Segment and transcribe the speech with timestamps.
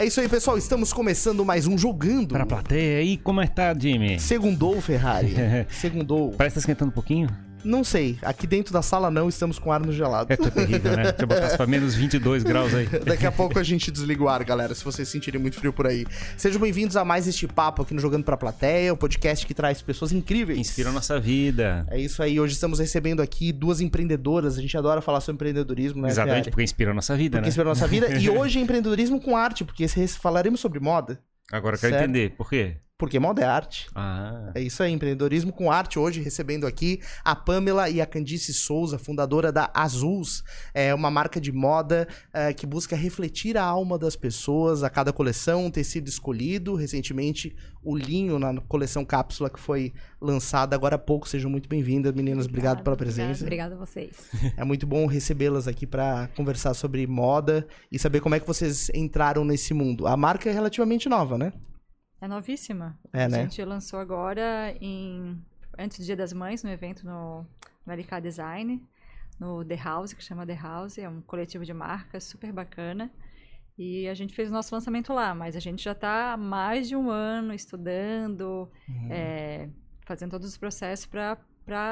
[0.00, 0.56] É isso aí, pessoal.
[0.56, 2.28] Estamos começando mais um Jogando.
[2.28, 3.02] Pra plateia.
[3.02, 4.18] E como é que tá, Jimmy?
[4.18, 5.34] Segundou, Ferrari.
[5.68, 6.30] Segundou.
[6.38, 7.28] Parece que tá esquentando um pouquinho.
[7.64, 8.18] Não sei.
[8.22, 10.32] Aqui dentro da sala não, estamos com ar no gelado.
[10.32, 11.02] É tá terrível, né?
[11.04, 12.86] Deixa eu botar pra menos 22 graus aí.
[13.04, 15.86] Daqui a pouco a gente desliga o ar, galera, se vocês sentirem muito frio por
[15.86, 16.06] aí.
[16.36, 19.82] Sejam bem-vindos a mais este papo aqui no Jogando Pra Plateia, o podcast que traz
[19.82, 20.58] pessoas incríveis.
[20.58, 21.86] Inspira a nossa vida.
[21.90, 22.40] É isso aí.
[22.40, 24.56] Hoje estamos recebendo aqui duas empreendedoras.
[24.58, 26.08] A gente adora falar sobre empreendedorismo, né?
[26.08, 27.48] Exatamente, porque inspira a nossa vida, Porque né?
[27.48, 28.18] inspira a nossa vida.
[28.18, 29.86] E hoje é empreendedorismo com arte, porque
[30.20, 31.18] falaremos sobre moda.
[31.52, 32.04] Agora eu quero Certo.
[32.04, 32.30] entender.
[32.36, 32.76] Por quê?
[33.00, 33.88] Porque moda é arte.
[33.94, 34.52] Ah.
[34.54, 35.98] É isso aí, empreendedorismo com arte.
[35.98, 40.44] Hoje, recebendo aqui a Pamela e a Candice Souza, fundadora da Azuls.
[40.74, 45.14] É uma marca de moda é, que busca refletir a alma das pessoas a cada
[45.14, 46.74] coleção, um tecido escolhido.
[46.74, 51.26] Recentemente, o linho na coleção cápsula que foi lançada agora há pouco.
[51.26, 52.44] Sejam muito bem-vindas, meninas.
[52.44, 53.42] Obrigado pela presença.
[53.42, 54.28] Obrigada a vocês.
[54.58, 58.90] É muito bom recebê-las aqui para conversar sobre moda e saber como é que vocês
[58.92, 60.06] entraram nesse mundo.
[60.06, 61.50] A marca é relativamente nova, né?
[62.20, 62.98] É novíssima.
[63.12, 63.42] É, a né?
[63.42, 65.40] gente lançou agora em
[65.78, 67.46] antes do Dia das Mães, no evento no,
[67.86, 68.82] no LK Design,
[69.38, 73.10] no The House, que chama The House, é um coletivo de marcas super bacana.
[73.78, 76.86] E a gente fez o nosso lançamento lá, mas a gente já está há mais
[76.86, 79.08] de um ano estudando, Uhum.
[79.10, 79.70] é,
[80.04, 81.38] fazendo todos os processos para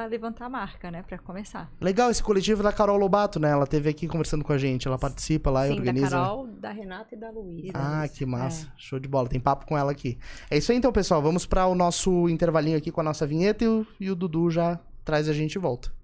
[0.07, 1.03] levantar a marca, né?
[1.03, 1.71] Para começar.
[1.81, 3.51] Legal esse coletivo da Carol Lobato, né?
[3.51, 4.87] Ela teve aqui conversando com a gente.
[4.87, 6.11] Ela participa lá e Sim, da organiza.
[6.11, 7.73] Carol, da Renata e da Luísa.
[7.75, 8.73] Ah, que massa.
[8.77, 9.29] Show de bola.
[9.29, 10.19] Tem papo com ela aqui.
[10.51, 11.21] É isso aí então, pessoal.
[11.23, 14.51] Vamos para o nosso intervalinho aqui com a nossa vinheta e o, e o Dudu
[14.51, 15.98] já traz a gente de volta.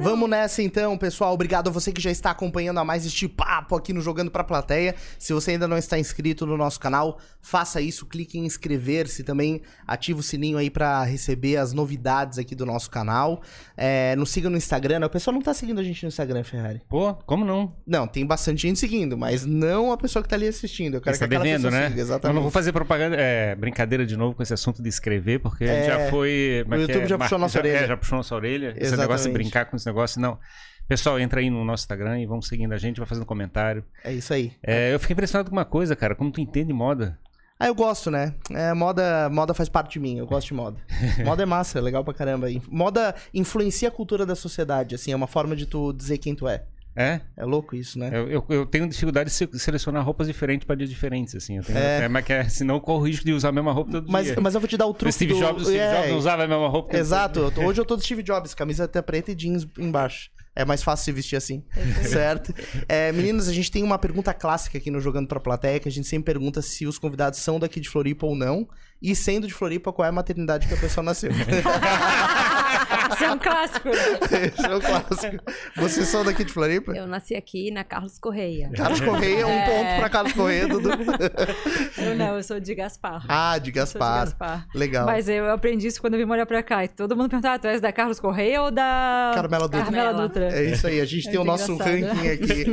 [0.00, 1.34] Vamos nessa então, pessoal.
[1.34, 4.44] Obrigado a você que já está acompanhando a mais este papo aqui no Jogando Pra
[4.44, 4.94] Plateia.
[5.18, 9.60] Se você ainda não está inscrito no nosso canal, faça isso, clique em inscrever-se também,
[9.86, 13.42] ativa o sininho aí pra receber as novidades aqui do nosso canal.
[13.76, 15.00] É, nos siga no Instagram.
[15.00, 15.06] né?
[15.06, 16.80] O pessoal não tá seguindo a gente no Instagram, Ferrari.
[16.88, 17.74] Pô, como não?
[17.86, 20.94] Não, tem bastante gente seguindo, mas não a pessoa que tá ali assistindo.
[20.94, 21.88] Eu quero Você que tá aquela devendo, pessoa né?
[21.88, 22.34] siga, Eu exatamente.
[22.36, 25.86] não vou fazer propaganda, é, brincadeira de novo com esse assunto de escrever, porque É,
[25.86, 26.60] já foi.
[26.60, 27.06] é o que YouTube é?
[27.08, 27.76] já puxou Mar- nossa orelha.
[27.78, 28.68] É, já puxou nossa orelha.
[28.70, 29.00] Esse Exatamente.
[29.00, 30.38] negócio de brincar com esse negócio, não.
[30.86, 33.84] Pessoal, entra aí no nosso Instagram e vão seguindo a gente, vai fazendo comentário.
[34.02, 34.52] É isso aí.
[34.62, 37.18] É, eu fiquei impressionado com uma coisa, cara, como tu entende moda.
[37.60, 38.34] Ah, eu gosto, né?
[38.50, 40.78] É, moda, moda faz parte de mim, eu gosto de moda.
[41.26, 42.46] Moda é massa, é legal pra caramba.
[42.68, 46.46] Moda influencia a cultura da sociedade, assim, é uma forma de tu dizer quem tu
[46.46, 46.62] é.
[47.00, 47.20] É?
[47.36, 48.10] É louco isso, né?
[48.12, 51.58] Eu, eu, eu tenho dificuldade de se- selecionar roupas diferentes para dias diferentes, assim.
[51.58, 52.02] Eu tenho, É.
[52.04, 52.08] é.
[52.08, 54.26] mas que é, senão eu corro o risco de usar a mesma roupa todo Mas,
[54.26, 54.36] dia.
[54.40, 55.38] mas eu vou te dar o o truque Steve do...
[55.38, 56.96] Jobs, o Steve é, Jobs não usava a mesma roupa.
[56.96, 60.28] Exato, eu tô- hoje eu tô do Steve Jobs, camiseta preta e jeans embaixo.
[60.56, 61.62] É mais fácil se vestir assim,
[62.02, 62.52] certo?
[62.88, 65.92] É, meninas, a gente tem uma pergunta clássica aqui no Jogando Pra Plateia, que a
[65.92, 68.66] gente sempre pergunta se os convidados são daqui de Floripa ou não.
[69.00, 71.30] E sendo de Floripa, qual é a maternidade que a pessoa nasceu.
[73.14, 73.88] Isso é um clássico.
[73.88, 73.94] né?
[74.54, 75.44] Esse é o clássico.
[75.76, 76.92] Vocês são daqui de Floripa?
[76.92, 78.70] Eu nasci aqui na Carlos Correia.
[78.76, 79.64] Carlos Correia, um É.
[79.66, 80.88] ponto pra Carlos Correia, Dudu.
[81.98, 83.24] Eu não, eu sou de Gaspar.
[83.28, 84.20] Ah, de Eu sou de Gaspar.
[84.26, 84.66] Gaspar.
[84.74, 85.06] Legal.
[85.06, 86.84] Mas eu aprendi isso quando eu vim morar pra cá.
[86.84, 89.32] E todo mundo perguntava, tu és da Carlos Correia ou da...
[89.34, 89.82] Carmela Dutra.
[89.82, 90.22] Carmela.
[90.28, 90.48] Dutra.
[90.52, 91.94] É isso aí, a gente É tem o nosso engraçado.
[92.14, 92.64] ranking aqui.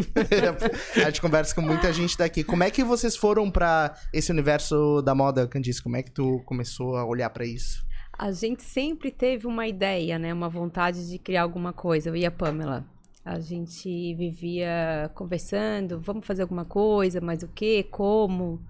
[1.02, 2.44] a gente conversa com muita gente daqui.
[2.44, 5.82] Como é que vocês foram pra esse universo da moda, Candice?
[5.82, 7.84] Como é que tu começou a olhar pra isso?
[8.18, 10.34] A gente sempre teve uma ideia, né?
[10.34, 12.10] Uma vontade de criar alguma coisa.
[12.10, 12.86] Eu e a Pamela.
[13.24, 17.86] A gente vivia conversando, vamos fazer alguma coisa, mas o quê?
[17.90, 18.62] Como?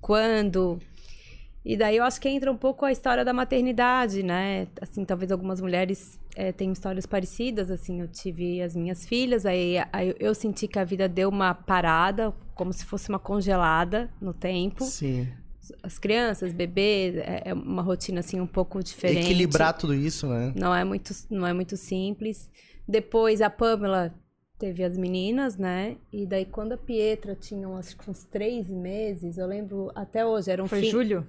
[0.00, 0.78] Quando?
[1.64, 4.66] E daí eu acho que entra um pouco a história da maternidade, né?
[4.80, 9.76] Assim, talvez algumas mulheres eh, tenham histórias parecidas, assim, eu tive as minhas filhas, aí,
[9.92, 14.34] aí eu senti que a vida deu uma parada, como se fosse uma congelada no
[14.34, 14.84] tempo.
[14.84, 15.28] Sim.
[15.82, 19.26] As crianças, bebês, é é uma rotina assim um pouco diferente.
[19.26, 20.52] Equilibrar tudo isso, né?
[20.56, 22.50] Não é muito, não é muito simples.
[22.86, 24.12] Depois a Pamela
[24.58, 25.96] teve as meninas, né?
[26.12, 30.50] E daí quando a Pietra tinha acho que uns três meses, eu lembro até hoje,
[30.50, 31.26] era um Foi fim, julho?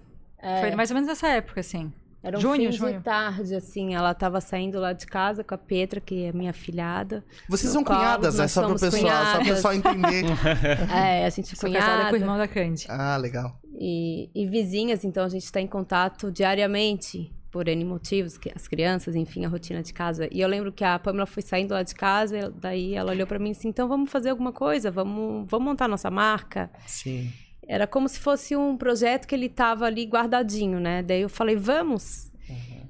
[0.60, 1.92] Foi mais ou menos nessa época, assim.
[2.24, 2.98] Era um junho, fim junho.
[2.98, 6.54] de tarde, assim, ela tava saindo lá de casa com a Pietra, que é minha
[6.54, 7.24] filhada.
[7.50, 8.42] Vocês são colo, cunhadas, né?
[8.44, 9.48] nós Só pro pessoal, só pro cunhadas.
[9.48, 10.24] pessoal entender.
[10.94, 12.06] É, a gente é Sou cunhada.
[12.10, 12.86] com o irmão da Candy.
[12.90, 13.60] ah, legal.
[13.80, 18.68] e, e vizinhas, então a gente está em contato diariamente por N motivos, que as
[18.68, 20.28] crianças, enfim, a rotina de casa.
[20.32, 23.28] E eu lembro que a Pamela foi saindo lá de casa, e daí ela olhou
[23.28, 26.72] para mim assim, então vamos fazer alguma coisa, vamos, vamos montar nossa marca.
[26.88, 27.32] Sim.
[27.68, 31.02] Era como se fosse um projeto que ele tava ali guardadinho, né?
[31.02, 32.32] Daí eu falei, vamos.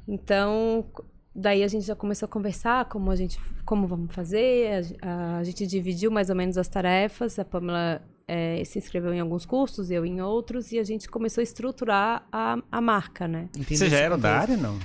[0.08, 0.86] Então,
[1.34, 4.98] daí a gente já começou a conversar como a gente, como vamos fazer.
[5.02, 7.40] A, a gente dividiu mais ou menos as tarefas.
[7.40, 11.42] A Pamela é, se inscreveu em alguns cursos, eu em outros, e a gente começou
[11.42, 13.50] a estruturar a, a marca, né?
[13.56, 14.78] Entendi Você já era da área, não?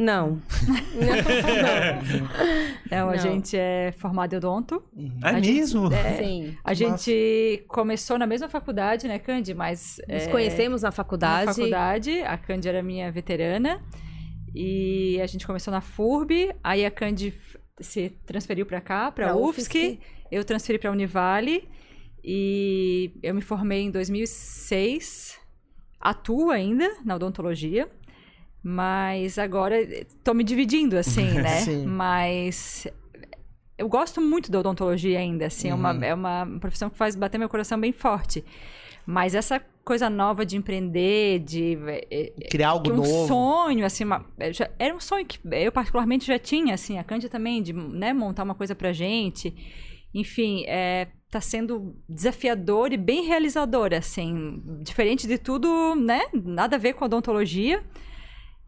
[0.00, 0.40] Não.
[2.90, 3.18] A Não.
[3.18, 4.82] gente é formado em odonto.
[5.22, 5.92] É A gente- mesmo?
[5.92, 6.56] é, Sim.
[6.64, 9.52] A gente começou na mesma faculdade, né, Candy?
[9.54, 11.46] Mas Nos é, conhecemos na faculdade.
[11.46, 12.22] na faculdade.
[12.22, 13.80] A Candy era minha veterana.
[14.54, 16.54] E a gente começou na FURB.
[16.64, 17.32] Aí a Candy
[17.80, 19.78] se transferiu para cá, para Pra UFSC.
[19.78, 19.98] UFSC.
[20.30, 21.68] Eu transferi para Univale.
[22.24, 25.38] E eu me formei em 2006.
[26.00, 27.88] Atuo ainda na odontologia.
[28.62, 31.60] Mas agora estou me dividindo, assim, né?
[31.60, 31.86] Sim.
[31.86, 32.86] Mas
[33.78, 35.80] eu gosto muito da odontologia ainda, assim, é, Uhum.
[35.80, 38.44] uma, é uma profissão que faz bater meu coração bem forte.
[39.06, 42.06] Mas essa coisa nova de empreender, de é,
[42.38, 43.26] é, Criar algo um novo.
[43.26, 47.02] sonho, assim, uma- é, já- era um sonho que eu particularmente já tinha, assim, a
[47.02, 49.54] Cândia também, de né, montar uma coisa pra gente.
[50.14, 56.78] Enfim, é, tá sendo desafiador e bem realizador, assim, diferente de tudo, né, nada a
[56.78, 57.82] ver com odontologia.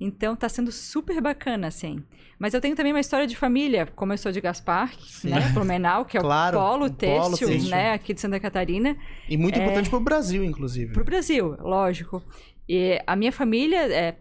[0.04, 2.02] Então tá sendo super bacana, assim.
[2.37, 6.04] Mas eu tenho também uma história de família, como eu sou de Gaspar, né, Blumenau,
[6.04, 8.96] que é Claro, o polo têxtil, né, aqui de Santa Catarina.
[9.28, 10.93] E muito importante pro Brasil, inclusive.
[10.93, 12.20] Pro Brasil, lógico.
[12.69, 14.16] E a minha família, é,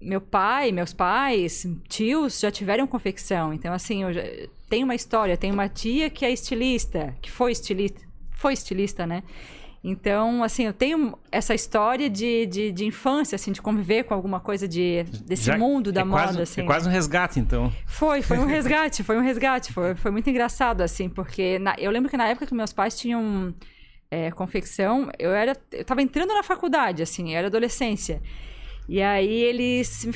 [0.00, 3.52] meu pai, meus pais, tios já tiveram confecção.
[3.52, 4.22] Então, assim, eu já
[4.68, 5.36] tenho uma história.
[5.36, 8.00] Tenho uma tia que é estilista, que foi estilista,
[8.30, 9.24] foi estilista, né?
[9.84, 14.40] Então, assim, eu tenho essa história de, de, de infância, assim, de conviver com alguma
[14.40, 16.60] coisa de, desse Já- mundo da é moda, quase, assim.
[16.62, 17.72] É quase um resgate, então.
[17.86, 19.72] Foi, foi um resgate, foi um resgate.
[19.72, 22.98] Foi, foi muito engraçado, assim, porque na- eu lembro que na época que meus pais
[22.98, 23.54] tinham
[24.10, 25.56] é, confecção, eu era.
[25.72, 28.20] Eu tava entrando na faculdade, assim, era adolescência.
[28.88, 30.08] E aí eles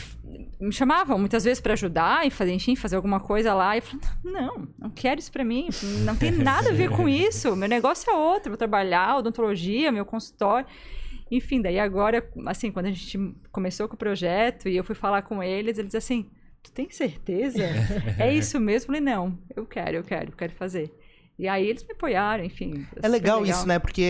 [0.61, 3.75] me- chamavam muitas vezes para ajudar e fazer, enfim, fazer alguma coisa lá.
[3.75, 5.69] E eu falei, não, não quero isso para mim,
[6.05, 7.57] não tem nada a ver com isso.
[7.57, 10.67] Meu negócio é outro, vou trabalhar, odontologia, meu consultório.
[11.31, 13.19] Enfim, daí agora, assim, quando a gente
[13.53, 16.29] começou com o projeto e eu fui falar com eles, eles assim,
[16.63, 17.63] tu tem certeza?
[18.19, 18.85] é isso mesmo?
[18.85, 20.93] Eu falei, não, eu quero, eu quero, eu quero fazer.
[21.39, 22.85] E aí eles me apoiaram, enfim.
[23.03, 23.79] É legal, isso, né?
[23.79, 24.05] Porque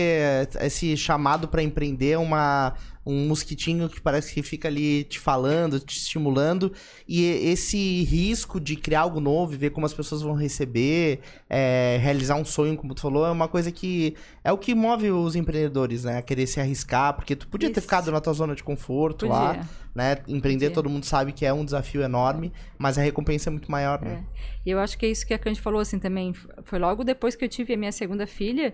[0.59, 2.73] esse chamado pra empreender é uma,
[3.05, 6.71] um mosquitinho que parece que fica ali te falando, te estimulando.
[7.07, 11.19] E esse risco de criar algo novo e ver como as pessoas vão receber,
[11.49, 15.11] é, realizar um sonho, como tu falou, é uma coisa que é o que move
[15.11, 16.17] os empreendedores, né?
[16.17, 17.81] A querer se arriscar, porque tu podia ter Isso.
[17.81, 19.41] ficado na tua zona de conforto Podia.
[19.41, 20.17] lá, né?
[20.27, 24.01] Empreender, todo mundo sabe que é um desafio enorme, mas a recompensa é muito maior,
[24.01, 24.23] né?
[24.65, 26.33] E eu acho que é isso que a Candy falou, assim, também.
[26.63, 28.73] Foi logo depois que eu tive a minha segunda filha.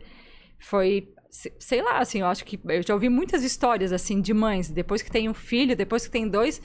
[0.60, 2.60] Foi, sei lá, assim, eu acho que...
[2.68, 4.70] Eu já ouvi muitas histórias, assim, de mães.
[4.70, 6.62] Depois que tem um filho, depois que tem dois...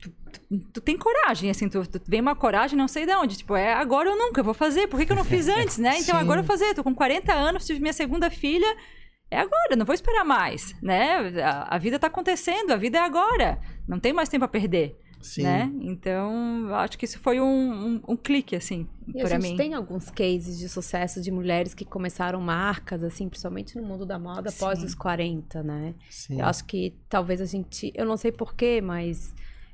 [0.00, 3.36] Tu, tu- tu tem coragem, assim, tu, tu vem uma coragem não sei de onde.
[3.38, 4.88] Tipo, é agora ou nunca, eu vou fazer.
[4.88, 5.98] Por que, que eu não fiz antes, né?
[5.98, 6.20] Então Sim.
[6.20, 6.74] agora eu vou fazer.
[6.74, 8.76] Tô com 40 anos, tive minha segunda filha.
[9.30, 11.16] É agora, não vou esperar mais, né?
[11.42, 13.58] A, a vida tá acontecendo, a vida é agora.
[13.88, 15.44] Não tem mais tempo a perder, Sim.
[15.44, 15.72] né?
[15.80, 19.56] Então, acho que isso foi um, um, um clique, assim, a pra gente mim.
[19.56, 24.18] tem alguns cases de sucesso de mulheres que começaram marcas, assim, principalmente no mundo da
[24.18, 24.84] moda após Sim.
[24.84, 25.94] os 40, né?
[26.10, 26.40] Sim.
[26.40, 27.92] Eu acho que talvez a gente.
[27.94, 29.32] Eu não sei porquê, mas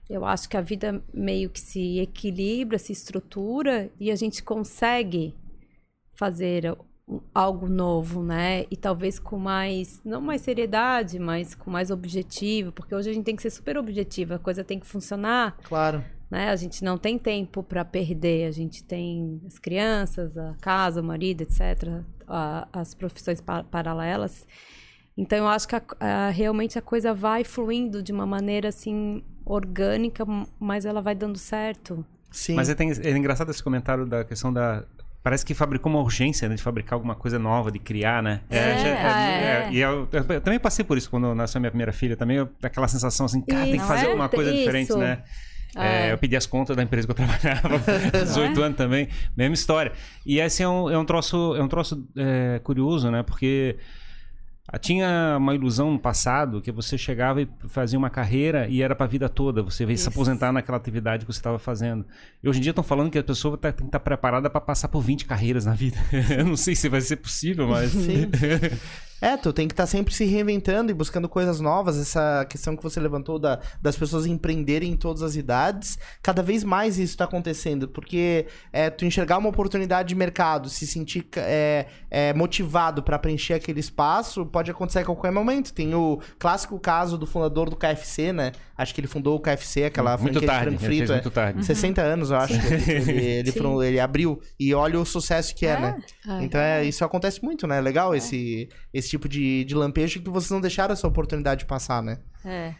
[0.08, 5.34] eu acho que a vida meio que se equilibra, se estrutura e a gente consegue
[6.12, 6.76] fazer
[7.34, 8.67] algo novo, né?
[8.70, 10.00] E talvez com mais.
[10.05, 13.79] Não mais seriedade, mas com mais objetivo, porque hoje a gente tem que ser super
[13.79, 16.05] objetivo, a coisa tem que funcionar Claro.
[16.31, 16.50] né?
[16.50, 21.05] A gente não tem tempo para perder, a gente tem as crianças, a casa, o
[21.05, 24.46] marido, etc., a- as profissões pa- paralelas.
[25.17, 29.22] Então, eu acho que a- a- realmente a coisa vai fluindo de uma maneira assim
[29.46, 30.24] orgânica,
[30.60, 32.05] mas ela vai dando certo.
[32.31, 32.55] Sim.
[32.55, 34.84] Mas é, tem- é engraçado esse comentário da questão da.
[35.29, 36.55] Parece que fabricou uma urgência, né?
[36.55, 38.41] De fabricar alguma coisa nova, de criar, né?
[38.49, 39.69] É, já- é.
[39.70, 42.17] E eu, eu- eu também passei por isso quando nasceu minha primeira filha.
[42.17, 44.08] Também eu- aquela sensação assim, cara, tem que Isso, fazer é?
[44.08, 44.58] alguma coisa Isso.
[44.61, 45.19] diferente, né?
[45.77, 46.13] É, É.
[46.13, 47.69] eu pedi as contas da empresa que eu trabalhava,
[48.25, 49.06] 18 anos também,
[49.37, 49.93] mesma história.
[50.25, 53.23] E esse é um, é um troço, é um troço é, curioso, né?
[53.23, 53.77] Porque
[54.77, 59.06] tinha uma ilusão no passado que você chegava e fazia uma carreira e era pra
[59.06, 59.63] vida toda.
[59.63, 62.05] Você ia se aposentar naquela atividade que você estava fazendo.
[62.43, 64.60] E hoje em dia estão falando que a pessoa tá- tem que estar preparada pra
[64.60, 65.96] passar por 20 carreiras na vida.
[66.37, 67.93] Eu não sei se vai ser possível, mas.
[67.93, 68.29] Sim.
[69.20, 71.98] É, tu tem que estar sempre se reinventando e buscando coisas novas.
[71.98, 76.63] Essa questão que você levantou da- das pessoas empreenderem em todas as idades, cada vez
[76.65, 81.87] mais isso está acontecendo, porque é, tu enxergar uma oportunidade de mercado, se sentir é,
[82.10, 85.72] é, motivado para preencher aquele espaço, pode acontecer a qualquer momento.
[85.72, 88.53] Tem o clássico caso do fundador do KFC, né?
[88.77, 91.13] Acho que ele fundou o KFC, aquela muito franquia de tarde, frango ele frito.
[91.13, 91.15] é.
[91.17, 91.67] muito tarde.
[91.67, 92.55] 60 anos, eu acho.
[92.60, 94.41] que ele, ele, fron- ele abriu.
[94.60, 95.81] E olha o sucesso que é, É.
[95.81, 95.98] né?
[96.29, 96.44] É.
[96.44, 97.81] Então é, isso acontece muito, né?
[97.81, 101.67] Legal esse, esse esse tipo de, de lampejo que vocês não deixaram essa oportunidade de
[101.67, 102.19] passar, né?
[102.44, 102.74] É.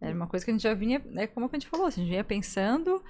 [0.00, 2.04] Era uma coisa que a gente já vinha, é como a gente falou, assim, a
[2.04, 3.02] gente vinha pensando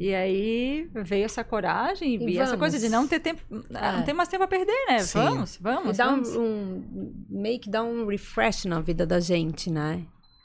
[0.00, 3.42] e aí veio essa coragem e, E essa coisa de não ter tempo,
[3.74, 4.02] ah, não É.
[4.02, 4.98] tem mais tempo a perder, né?
[5.00, 5.18] Sim.
[5.18, 6.36] Vamos, vamos, E dá um, vamos.
[6.36, 10.02] um- meio que dá um refresh na vida da gente, né?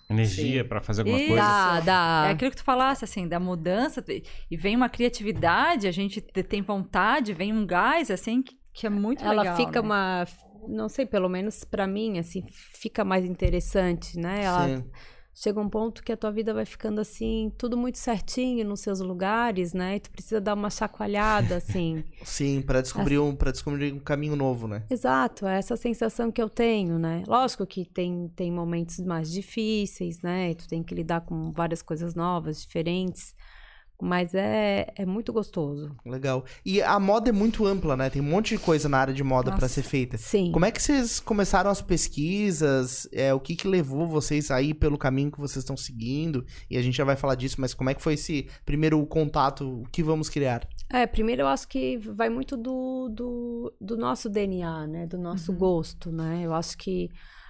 [0.09, 1.27] Energia pra fazer alguma Isso.
[1.29, 1.41] coisa.
[1.43, 2.25] Dá, dá.
[2.27, 4.03] É aquilo que tu falasse, assim, da mudança,
[4.51, 8.85] e vem uma criatividade, a gente te- tem vontade, vem um gás, assim, que, que
[8.85, 9.55] é muito ela legal.
[9.55, 9.85] fica né?
[9.87, 10.27] uma
[10.67, 12.43] não sei pelo menos pra mim assim
[12.73, 14.43] fica mais interessante né?
[14.43, 14.83] Ela Sim.
[15.33, 18.99] chega um ponto que a tua vida vai ficando assim tudo muito certinho nos seus
[18.99, 19.95] lugares né?
[19.95, 22.03] E tu precisa dar uma chacoalhada assim.
[22.23, 24.83] Sim, pra descobrir, um, pra descobrir um caminho novo, né?
[24.89, 27.23] exato é essa sensação que eu tenho né?
[27.27, 30.51] Lógico que tem tem momentos mais difíceis né?
[30.51, 33.35] E tu tem que lidar com várias coisas novas diferentes
[34.03, 36.43] mas é, é muito gostoso Legal.
[36.65, 38.09] E a moda é muito ampla, né?
[38.09, 39.67] Tem um monte de coisa na área de moda Nossa.
[39.67, 40.17] ser feita.
[40.17, 43.07] sim Como é que vocês começaram as pesquisas?
[43.11, 46.45] É, o que que levou vocês aí pelo caminho que vocês estão seguindo?
[46.69, 49.81] E a gente já vai falar disso, mas como é que foi esse primeiro contato?
[49.81, 50.67] O que vamos criar?
[50.91, 55.07] É, primeiro eu acho que vai muito do, do, do nosso DNA, né?
[55.07, 55.57] Do nosso Uhum.
[55.57, 56.41] gosto, né?
[56.43, 57.09] Eu acho que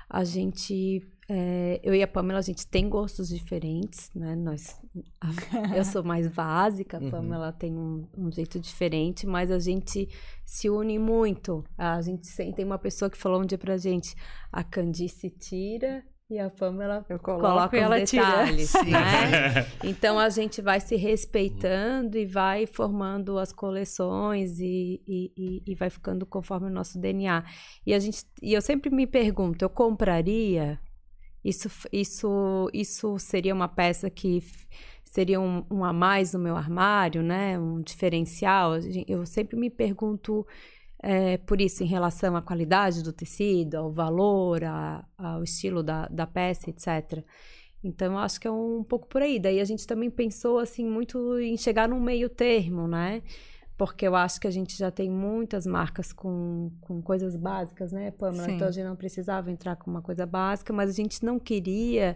[0.10, 1.02] a gente.
[1.36, 4.36] É, eu e a Pamela, a gente tem gostos diferentes, né?
[4.36, 4.80] Nós,
[5.20, 5.30] a-
[5.76, 7.10] eu sou mais básica, a Uhum.
[7.10, 10.08] Pamela tem um, um jeito diferente, mas a gente
[10.46, 11.64] se une muito.
[11.78, 14.14] A gente tem uma pessoa que falou um dia pra gente:
[14.52, 18.24] a Candice tira e a Pamela Eu coloco coloca e os ela tira.
[18.24, 18.92] detalhes, Sim.
[18.92, 19.66] né?
[19.84, 25.76] Então a gente vai se respeitando e vai formando as coleções e, e, e- e
[25.76, 27.44] vai ficando conforme o nosso DNA.
[27.86, 30.80] E a gente e eu sempre me pergunto, eu compraria?
[31.44, 34.42] Isso, isso, isso seria uma peça que
[35.04, 37.60] seria um, um a mais no meu armário, né?
[37.60, 38.74] Um diferencial.
[39.08, 40.46] Eu sempre me pergunto
[41.02, 46.08] é, por isso em relação à qualidade do tecido, ao valor, a- ao estilo da,
[46.08, 47.26] da peça, etc.
[47.84, 49.40] Então, eu acho que é um pouco por aí.
[49.40, 53.22] Daí a gente também pensou, assim, muito em chegar num meio termo, né?
[53.78, 58.12] Porque eu acho que a gente já tem muitas marcas com, com coisas básicas, né,
[58.12, 58.46] Pamela?
[58.46, 58.56] Sim.
[58.56, 62.16] Então, a gente não precisava entrar com uma coisa básica, mas a gente não queria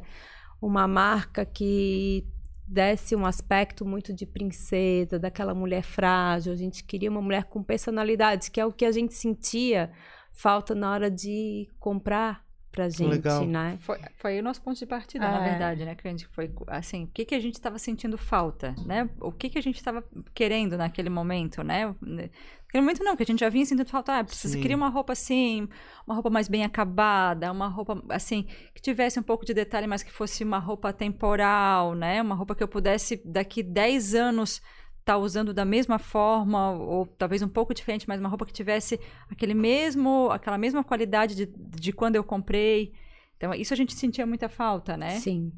[0.62, 2.28] uma marca que
[2.68, 6.52] desse um aspecto muito de princesa, daquela mulher frágil.
[6.52, 9.92] A gente queria uma mulher com personalidade, que é o que a gente sentia
[10.34, 12.47] falta na hora de comprar
[12.78, 13.44] pra gente, Legal.
[13.48, 13.76] né?
[13.80, 15.50] Foi, foi aí o nosso ponto de partida, na É.
[15.50, 16.28] verdade, né, Candy?
[16.28, 19.10] Foi assim, o que, que a gente estava sentindo falta, né?
[19.20, 20.04] O que, que a gente estava
[20.36, 21.96] querendo naquele momento, né?
[22.00, 25.14] Naquele momento não, que a gente já vinha sentindo falta, ah, precisa, queria uma roupa
[25.14, 25.68] assim,
[26.06, 28.44] uma roupa mais bem acabada, uma roupa assim,
[28.76, 32.22] que tivesse um pouco de detalhe, mas que fosse uma roupa temporal, né?
[32.22, 34.62] Uma roupa que eu pudesse daqui 10 anos
[35.08, 39.00] estar usando da mesma forma, ou talvez um pouco diferente, mas uma roupa que tivesse
[39.32, 42.92] aquele mesmo, aquela mesma qualidade de, de quando eu comprei.
[43.38, 45.20] Então, isso a gente sentia muita falta, né?
[45.20, 45.54] Sim.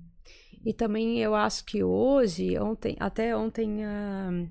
[0.63, 4.45] E também eu acho que hoje, ontem, até ontem, ah,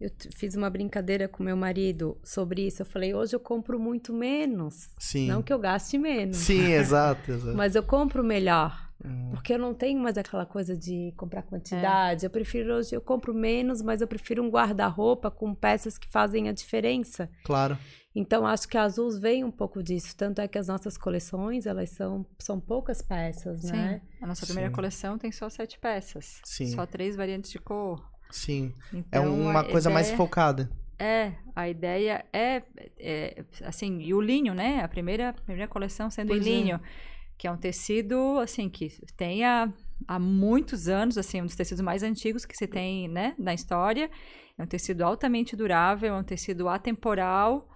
[0.00, 2.82] eu fiz uma brincadeira com meu marido sobre isso.
[2.82, 4.90] Eu falei, hoje eu compro muito menos.
[4.98, 5.28] Sim.
[5.28, 6.38] Não que eu gaste menos.
[6.38, 7.56] Sim, exato, exato.
[7.56, 8.85] Mas eu compro melhor.
[9.04, 12.24] Hum, Porque eu não tenho mais aquela coisa de comprar quantidade.
[12.24, 16.48] Eu prefiro hoje, eu compro menos, mas eu prefiro um guarda-roupa com peças que fazem
[16.48, 17.28] a diferença.
[17.44, 17.78] claro.
[18.18, 20.16] Então, acho que a Azul vem um pouco disso.
[20.16, 23.72] Tanto é que as nossas coleções, elas são, são poucas peças, Sim.
[23.72, 24.00] né?
[24.22, 24.74] A nossa primeira Sim.
[24.74, 26.40] coleção tem só sete peças.
[26.42, 26.68] Sim.
[26.68, 28.02] Só três variantes de cor.
[28.30, 28.72] Sim.
[28.90, 30.70] É Então, uma a coisa mais ideia- focada.
[30.98, 32.62] É, a ideia é,
[32.98, 34.80] é, assim, e o linho, né?
[34.82, 36.80] A primeira, primeira coleção sendo Pois em é.
[37.38, 39.72] Que é um tecido, assim, que tem há,
[40.06, 44.10] há muitos anos, assim, um dos tecidos mais antigos que se tem, né, na história.
[44.58, 47.68] É um tecido altamente durável, é um tecido atemporal,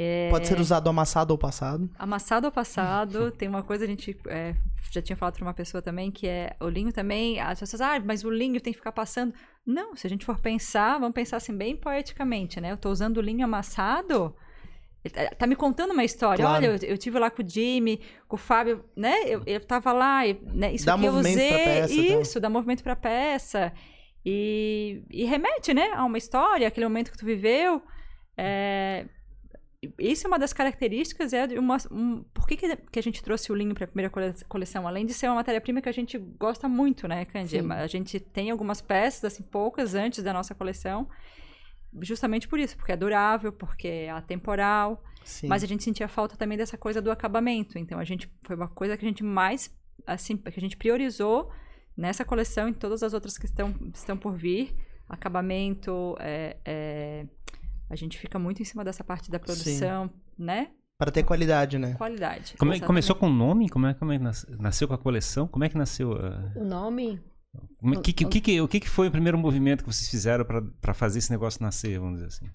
[0.00, 1.90] é, Pode ser usado amassado ou passado.
[1.98, 3.32] amassado ao passado.
[3.36, 4.54] tem uma coisa, a gente é,
[4.92, 7.40] já tinha falado para uma pessoa também, que é o linho também.
[7.40, 9.34] As pessoas, ah, mas o linho tem que ficar passando.
[9.66, 12.70] Não, se a gente for pensar, vamos pensar assim, bem poeticamente, né?
[12.70, 14.36] Eu tô usando o linho amassado.
[15.10, 16.44] Tá- me contando uma história.
[16.44, 16.64] Claro.
[16.66, 19.14] Olha, eu, eu tive lá com o Jimmy, com o Fábio, né?
[19.26, 20.72] Eu, eu tava lá, e, né?
[20.74, 21.48] Isso Dá aqui eu movimento usei.
[21.48, 22.20] pra peça, então.
[22.22, 23.72] isso, dá movimento pra peça.
[24.24, 25.90] E, e remete, né?
[25.94, 27.82] A uma história, aquele momento que tu viveu.
[28.36, 29.06] É,
[29.98, 33.52] isso é uma das características é uma um, por que, que que a gente trouxe
[33.52, 36.18] o linho para a primeira cole- coleção além de ser uma matéria-prima que a gente
[36.18, 37.72] gosta muito né Candy Sim.
[37.72, 41.08] a gente tem algumas peças assim poucas antes da nossa coleção
[42.02, 45.48] justamente por isso porque é durável porque é atemporal Sim.
[45.48, 48.68] mas a gente sentia falta também dessa coisa do acabamento então a gente foi uma
[48.68, 49.74] coisa que a gente mais
[50.06, 51.50] assim que a gente priorizou
[51.96, 54.74] nessa coleção e todas as outras que estão estão por vir
[55.08, 57.26] acabamento é, é,
[57.90, 60.70] a gente fica muito em cima dessa parte da produção, né?
[60.98, 61.94] Para ter qualidade, né?
[61.94, 62.54] Qualidade.
[62.58, 63.68] Como é, começou com o nome?
[63.68, 65.46] Como é, é que nas- nasceu com a coleção?
[65.46, 66.12] Como é que nasceu?
[66.12, 67.20] ah, O nome?
[67.54, 70.08] É- que, que, o, que, que, o que que foi o primeiro movimento que vocês
[70.08, 70.44] fizeram
[70.80, 72.50] para fazer esse negócio nascer, vamos dizer assim?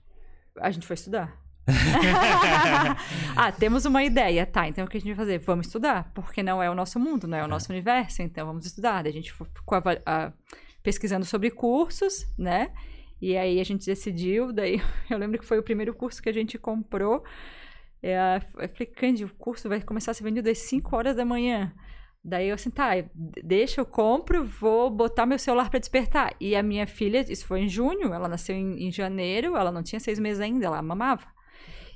[0.59, 1.41] A gente foi estudar.
[3.37, 4.67] ah, temos uma ideia, tá?
[4.67, 5.39] Então o que a gente vai fazer?
[5.39, 8.65] Vamos estudar, porque não é o nosso mundo, não é o nosso universo, então vamos
[8.65, 9.01] estudar.
[9.01, 10.33] Daí a gente ficou ah,
[10.81, 12.71] pesquisando sobre cursos, né?
[13.21, 16.33] E aí a gente decidiu, daí eu lembro que foi o primeiro curso que a
[16.33, 17.23] gente comprou.
[18.01, 21.23] É, eu falei, Candy, o curso vai começar a ser vendido às 5 horas da
[21.23, 21.73] manhã.
[22.25, 22.91] Daí eu assim, tá,
[23.43, 26.33] deixa, eu compro, vou botar meu celular para despertar.
[26.39, 29.83] E a minha filha, isso foi em junho, ela nasceu em, em janeiro, ela não
[29.83, 31.27] tinha seis meses ainda, ela mamava.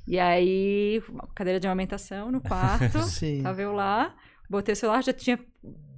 [0.06, 1.02] E aí,
[1.34, 3.42] cadeira de amamentação no quarto, Sim.
[3.42, 4.16] tava eu lá,
[4.50, 5.40] botei o celular, já tinha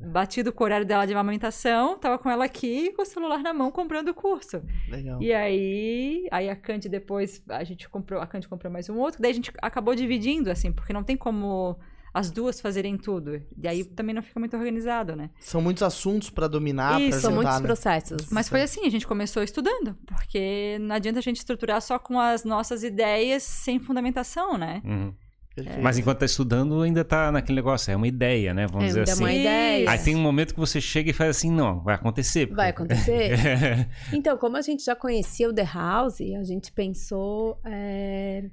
[0.02, 3.54] batido com o horário dela de amamentação, tava com ela aqui, com o celular na
[3.54, 4.62] mão, comprando o curso.
[4.88, 5.22] Legal.
[5.22, 9.22] E aí, aí a Candy depois, a gente comprou, a Candy comprou mais um outro,
[9.22, 11.78] daí a gente acabou dividindo, assim, porque não tem como
[12.14, 13.42] as duas fazerem tudo.
[13.62, 15.30] E aí também não fica muito organizado, né?
[15.40, 17.68] São muitos assuntos para dominar, Isso, para São juntar, muitos né?
[17.68, 18.30] processos.
[18.32, 22.20] Mas foi assim, a gente começou estudando, porque não adianta a gente estruturar só com
[22.20, 24.82] as nossas ideias sem fundamentação, né?
[24.86, 25.14] Uhum.
[25.56, 25.82] Perfeito.
[25.82, 28.66] Mas enquanto tá estudando, ainda tá naquele negócio, é uma ideia, né?
[28.68, 29.24] Vamos É, dizer ainda é assim.
[29.24, 29.90] uma ideia.
[29.92, 32.46] Aí tem um momento que você chega e faz assim, não, vai acontecer.
[32.48, 33.32] Vai acontecer?
[34.14, 38.46] Então, como a gente já conhecia o The House, a gente pensou é,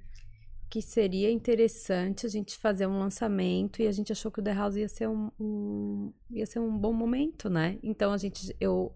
[0.69, 4.53] que seria interessante a gente fazer um lançamento e a gente achou que o The
[4.53, 7.79] House ia ser um, um- ia ser um bom momento, né?
[7.83, 8.93] Então a gente eu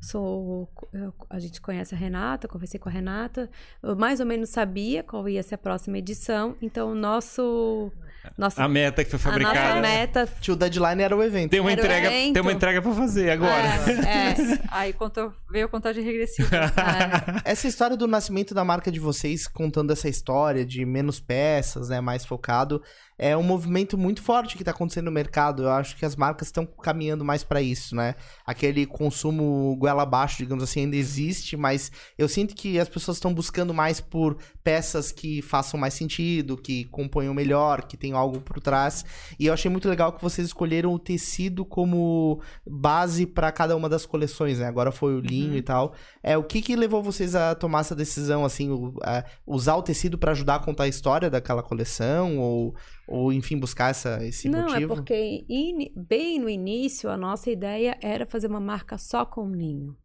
[0.00, 3.50] sou eu- a gente conhece a Renata, conversei com a Renata,
[3.82, 7.92] eu mais ou menos sabia qual ia ser a próxima edição, então o nosso
[8.36, 9.80] nossa, a meta que foi a nossa fabricada.
[9.80, 11.50] meta Tio deadline era o evento.
[11.50, 12.32] Tem uma Era o entrega, evento.
[12.34, 13.66] tem uma entrega para fazer agora.
[14.06, 16.48] é, é, Aí contou, veio a contagem regressiva.
[17.44, 17.50] é.
[17.52, 22.00] Essa história do nascimento da marca de vocês, contando essa história de menos peças, né,
[22.00, 22.82] mais focado,
[23.22, 25.64] é um movimento muito forte que tá acontecendo no mercado.
[25.64, 28.14] Eu acho que as marcas estão caminhando mais para isso, né?
[28.46, 33.34] Aquele consumo goela abaixo, digamos assim, ainda existe, mas eu sinto que as pessoas estão
[33.34, 38.58] buscando mais por peças que façam mais sentido, que componham melhor, que tenham algo por
[38.58, 39.04] trás.
[39.38, 43.88] E eu achei muito legal que vocês escolheram o tecido como base para cada uma
[43.88, 44.66] das coleções, né?
[44.66, 45.92] Agora foi o linho e tal.
[46.22, 49.82] É, o que que levou vocês a tomar essa decisão, assim, o- a usar o
[49.82, 52.74] tecido para ajudar a contar a história daquela coleção ou,
[53.10, 54.92] ou enfim, buscar essa, esse Não, motivo?
[54.92, 59.50] é porque ini- bem no início a nossa ideia era fazer uma marca só com
[59.50, 59.96] linho.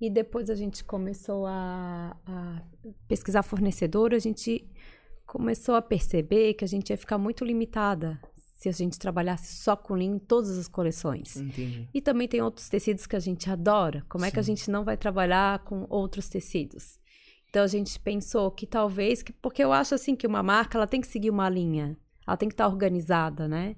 [0.00, 2.62] E depois a gente começou a, a
[3.08, 4.66] pesquisar fornecedor, a gente
[5.26, 9.74] começou a perceber que a gente ia ficar muito limitada se a gente trabalhasse só
[9.76, 11.36] com linho em todas as coleções.
[11.36, 11.88] Entendi.
[11.94, 14.04] E também tem outros tecidos que a gente adora.
[14.08, 14.54] Como é que a Sim.
[14.56, 16.98] gente não vai trabalhar com outros tecidos?
[17.48, 20.86] Então a gente pensou que talvez, que- porque eu acho assim que uma marca ela
[20.86, 23.76] tem que seguir uma linha, ela tem que estar organizada, né?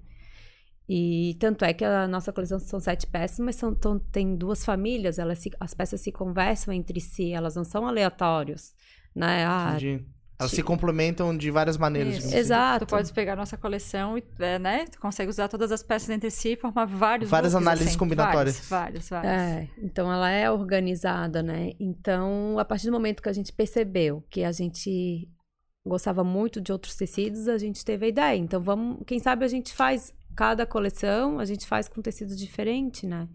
[0.89, 4.65] E tanto é que a nossa coleção são sete peças, mas são, tão- tem duas
[4.65, 8.75] famílias, elas se- as peças se conversam entre si, elas não são aleatórios,
[9.15, 9.47] né?
[9.47, 10.05] Ah, Entendi.
[10.39, 12.17] Elas se complementam de várias maneiras.
[12.17, 12.27] Isso.
[12.27, 12.37] assim.
[12.37, 12.85] exato.
[12.85, 14.87] Tu pode pegar a nossa coleção e, é, né?
[14.91, 17.99] Tu consegue usar todas as peças entre si e formar vários Várias looks, análises assim.
[17.99, 18.59] combinatórias.
[18.69, 19.31] Vários, vários.
[19.33, 21.71] É, então ela é organizada, né?
[21.79, 25.29] Então, a partir do momento que a gente percebeu que a gente
[25.85, 28.37] gostava muito de outros tecidos, a gente teve a ideia.
[28.37, 33.07] Então, vamos, quem sabe a gente faz cada coleção, a gente faz com tecido diferente,
[33.07, 33.29] né?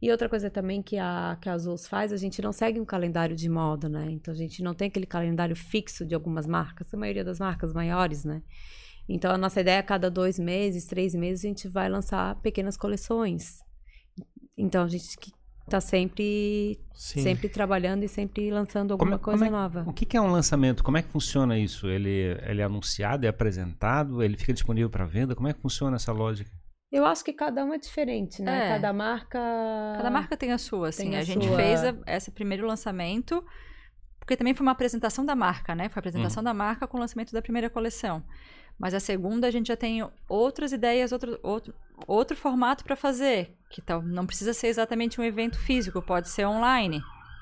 [0.00, 2.84] E outra coisa também que a que a Azul faz, a gente não segue um
[2.84, 4.06] calendário de moda, né?
[4.10, 7.72] Então a gente não tem aquele calendário fixo de algumas marcas, a maioria das marcas
[7.72, 8.42] maiores, né?
[9.08, 12.76] Então a nossa ideia é cada dois meses, três meses a gente vai lançar pequenas
[12.76, 13.58] coleções.
[14.56, 15.16] Então a gente
[15.68, 17.22] tá sempre Sim.
[17.22, 19.84] sempre trabalhando e sempre lançando Como alguma é- coisa como é- nova.
[19.86, 20.82] O que, que é um lançamento?
[20.84, 21.88] Como é que funciona isso?
[21.88, 25.34] Ele, ele é anunciado, é apresentado, ele fica disponível para venda?
[25.34, 26.50] Como é que funciona essa lógica?
[26.92, 28.66] Eu acho que cada um é diferente, né?
[28.66, 28.68] É.
[28.74, 29.38] Cada marca
[29.96, 31.10] Cada marca tem a sua, assim.
[31.10, 31.56] Tem a a, gente sua.
[31.56, 33.44] fez a- esse primeiro lançamento,
[34.20, 35.88] porque também foi uma apresentação da marca, né?
[35.88, 38.22] Foi a apresentação da marca com o lançamento da primeira coleção.
[38.78, 41.74] Mas a segunda a gente já tem outras ideias, outro, outro,
[42.06, 43.56] outro formato para fazer.
[43.70, 47.00] Que tal, não precisa ser exatamente um evento físico, pode ser online,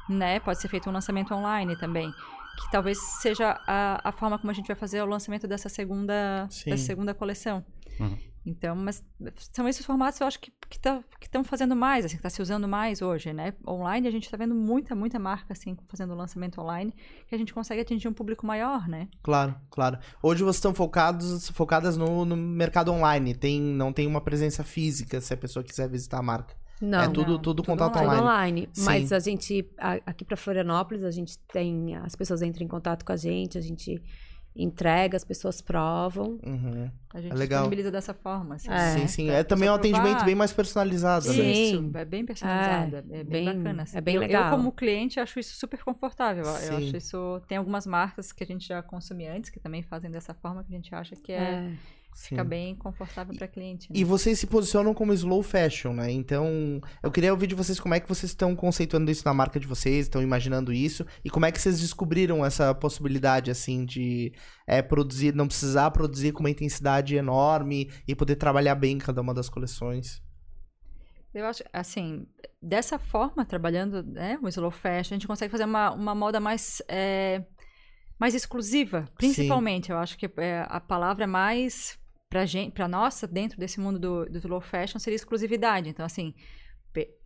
[0.09, 0.39] né?
[0.41, 2.11] Pode ser feito um lançamento online também.
[2.57, 6.47] Que talvez seja a, a forma como a gente vai fazer o lançamento dessa segunda,
[6.51, 6.71] Sim.
[6.71, 7.65] dessa segunda coleção.
[7.99, 8.17] Uhum.
[8.47, 9.03] Então, mas
[9.53, 12.31] são esses formatos eu acho que que tá- que estão fazendo mais, assim, que está
[12.31, 13.53] se usando mais hoje, né?
[13.67, 16.93] Online a gente está vendo muita, muita marca assim fazendo lançamento online,
[17.29, 19.09] que a gente consegue atingir um público maior, né?
[19.23, 19.99] Claro, claro.
[20.23, 23.35] Hoje vocês estão focados, focadas no, no mercado online.
[23.35, 26.55] Tem, não tem uma presença física se a pessoa quiser visitar a marca.
[26.81, 28.21] Não, é tudo, não, tudo tudo contato Tudo online.
[28.23, 28.69] online.
[28.73, 28.85] Sim.
[28.85, 31.95] Mas a gente, a- aqui para Florianópolis, a gente tem.
[31.97, 34.03] As pessoas entram em contato com a gente, a gente
[34.57, 36.39] entrega, as pessoas provam.
[36.47, 36.91] Uhum.
[37.13, 37.61] A gente É legal.
[37.63, 38.55] disponibiliza dessa forma.
[38.55, 38.73] Assim, É.
[38.73, 38.99] né?
[38.99, 39.31] Sim, sim.
[39.31, 39.99] É também um pessoa provar.
[40.05, 41.33] atendimento bem mais personalizado, né?
[41.35, 41.51] Sim.
[41.87, 43.83] Isso, é bem personalizado, é, bem, bem- bacana.
[43.83, 43.99] assim.
[43.99, 44.45] é bem Eu- legal.
[44.45, 46.45] Eu, como cliente, acho isso super confortável.
[46.45, 46.77] Eu Sim.
[46.77, 47.43] acho isso...
[47.49, 50.73] Tem algumas marcas que a gente já consome antes, que também fazem dessa forma, que
[50.73, 51.73] a gente acha que é, É.
[52.15, 52.29] Sim.
[52.29, 53.93] fica bem confortável para cliente.
[53.93, 53.99] né?
[53.99, 56.13] E vocês se posicionam como slow fashion, né?
[56.13, 59.59] Então, eu queria ouvir de vocês como é que vocês estão conceituando isso na marca
[59.59, 64.33] de vocês, estão imaginando isso, e como é que vocês descobriram essa possibilidade, assim, de
[64.65, 69.35] é, produzir, não precisar produzir com uma intensidade enorme e poder trabalhar bem cada uma
[69.35, 70.23] das coleções.
[71.35, 72.29] Eu acho, assim,
[72.63, 76.81] dessa forma, trabalhando né, o slow fashion, a gente consegue fazer uma, uma moda mais,
[76.87, 77.45] é,
[78.21, 79.91] mais exclusiva, principalmente.
[79.91, 81.99] Eu acho que é, a palavra mais
[82.35, 85.89] pra gente, para nossa, dentro desse mundo do, do slow fashion, seria exclusividade.
[85.89, 86.35] Então, assim,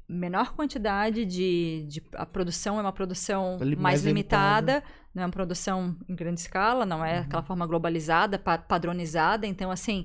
[0.07, 2.03] menor quantidade de, de...
[2.13, 4.73] A produção é uma produção mais, mais limitada.
[4.75, 9.47] limitada, não é uma produção em grande escala, não é aquela forma globalizada, pa- padronizada.
[9.47, 10.05] Então, assim,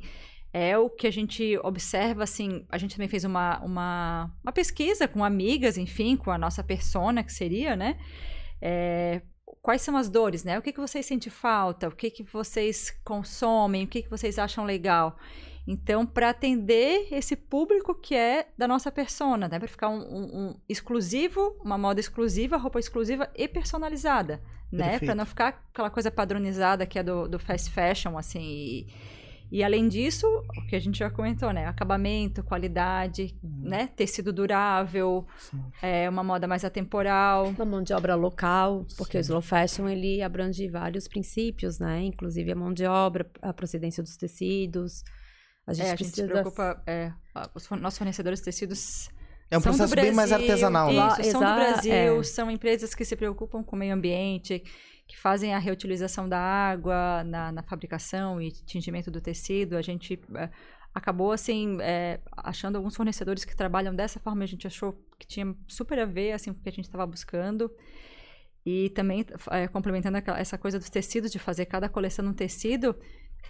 [0.54, 5.06] é o que a gente observa, assim, a gente também fez uma, uma, uma pesquisa
[5.06, 7.98] com amigas, enfim, com a nossa persona, que seria, né?
[8.62, 9.22] É,
[9.62, 10.58] quais são as dores, né?
[10.58, 11.88] O que, que vocês sentem falta?
[11.88, 13.84] O que, que vocês consomem?
[13.84, 15.17] O que, que vocês acham legal?
[15.65, 19.58] Então, para atender esse público que é da nossa persona, né?
[19.60, 24.95] Para ficar um, um- um exclusivo, uma moda exclusiva, roupa exclusiva e personalizada, né?
[25.06, 28.41] Para não ficar aquela coisa padronizada que é do, do fast fashion, assim.
[28.41, 28.88] E,
[29.51, 30.25] e além disso,
[30.58, 31.65] o que a gente já comentou, né?
[31.67, 33.88] Acabamento, qualidade, né?
[33.95, 35.63] Tecido durável, Sim.
[35.82, 37.47] é uma moda mais atemporal.
[37.49, 39.29] Uma mão de obra local, porque o Sim.
[39.29, 42.01] slow fashion ele abrange vários princípios, né?
[42.03, 45.03] Inclusive a mão de obra, a procedência dos tecidos.
[45.67, 46.82] A gente, É, a gente se preocupa.
[46.86, 49.10] é, a- os nossos fornecedores de tecidos.
[49.51, 51.08] É um são processo bem mais Brasil, artesanal, né?
[51.19, 52.23] Isso, são do Brasil, é.
[52.23, 54.63] são empresas que se preocupam com o meio ambiente,
[55.13, 59.78] que fazem a reutilização da água na, na fabricação e tingimento do tecido.
[59.78, 60.49] A gente é,
[60.91, 65.56] acabou, assim, é, achando alguns fornecedores que trabalham dessa forma, a gente achou que tinha
[65.67, 67.71] super a ver, assim, com o que a gente estava buscando.
[68.65, 72.95] E também, é, complementando essa coisa dos tecidos, de fazer cada coleção num tecido,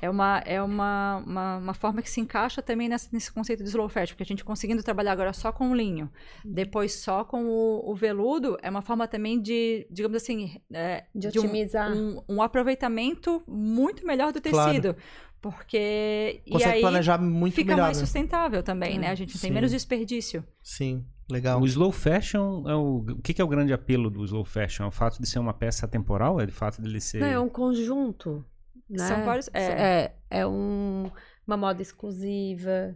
[0.01, 3.69] é uma, é uma, uma, uma forma que se encaixa também nessa- nesse conceito de
[3.69, 6.09] slow fashion, porque a gente conseguindo trabalhar agora só com o linho,
[6.43, 11.27] depois só com o, o veludo, é uma forma também de, digamos assim, é, de
[11.39, 11.91] um- otimizar.
[11.93, 14.69] um, um aproveitamento muito melhor do Claro.
[14.71, 14.95] tecido.
[15.41, 16.41] Porque.
[16.45, 18.05] e Consegue aí planejar muito fica melhor, mais né?
[18.05, 19.09] sustentável também, né?
[19.09, 19.53] A gente tem Sim.
[19.53, 20.41] menos desperdício.
[20.61, 21.59] Sim, legal.
[21.61, 23.05] O slow fashion é o.
[23.09, 24.85] O que, que é o grande apelo do slow fashion?
[24.85, 26.39] É o fato de ser uma peça temporal?
[26.39, 27.19] É o fato dele ser.
[27.19, 28.45] Não, é um conjunto.
[28.89, 29.07] Né?
[29.07, 29.63] São vários- é.
[29.63, 31.09] É, é um,
[31.47, 32.95] uma moda exclusiva,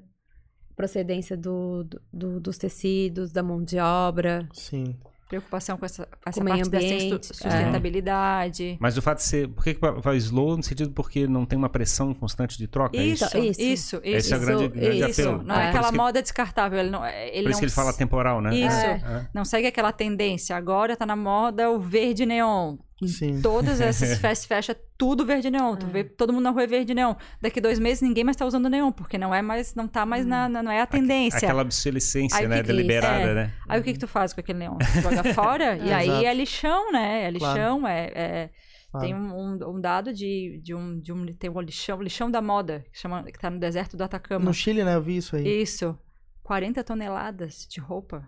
[0.75, 4.47] procedência do, do- do- dos tecidos, da mão de obra.
[4.53, 4.95] Sim.
[5.27, 7.49] Preocupação com essa, com essa Com o meio parte da ambiente, sustu- é.
[7.51, 8.77] sustentabilidade.
[8.79, 9.49] Mas o fato de ser.
[9.49, 12.95] Por que, que vai slow no sentido porque não tem uma pressão constante de troca?
[12.95, 13.37] é Isso, isso?
[13.37, 13.95] isso, Isso.
[13.97, 14.01] isso.
[14.05, 15.21] Esse é o grande, grande isso.
[15.21, 15.43] apelo.
[15.43, 16.79] Não é por aquela isso que- moda descartável.
[16.79, 18.55] Ele não, ele Por isso não que ele fala temporal, né?
[18.55, 18.77] Isso.
[18.77, 19.27] É, é.
[19.33, 20.55] Não segue aquela tendência.
[20.55, 22.77] Agora tá na moda o verde neon.
[23.05, 23.41] Sim.
[23.41, 25.75] Todas essas fast fashion, é tudo verde neon.
[25.75, 27.13] Tu vê todo mundo na rua é verde neon.
[27.39, 30.25] Daqui dois meses ninguém mais tá usando neon, porque não é mais, não tá mais
[30.25, 31.37] na, na- não é a tendência.
[31.37, 32.55] Aquela obsolescência, Aí né?
[32.57, 33.33] que que- deliberada, é.
[33.35, 33.53] né?
[33.69, 34.77] Aí o que que tu faz com aquele neon?
[34.77, 36.25] Tu joga fora e aí Exato.
[36.25, 37.23] é lixão, né?
[37.25, 37.53] É Claro.
[37.55, 38.49] lixão, é, é-
[38.89, 39.05] Claro.
[39.05, 41.25] Tem um, um- dado de, de, um, de um.
[41.33, 44.45] Tem um lixão, lixão da moda, que, chama, que tá no deserto do Atacama.
[44.45, 44.95] No Chile, né?
[44.95, 45.61] Eu vi isso aí.
[45.61, 45.95] Isso.
[46.41, 48.23] 40 toneladas de roupa.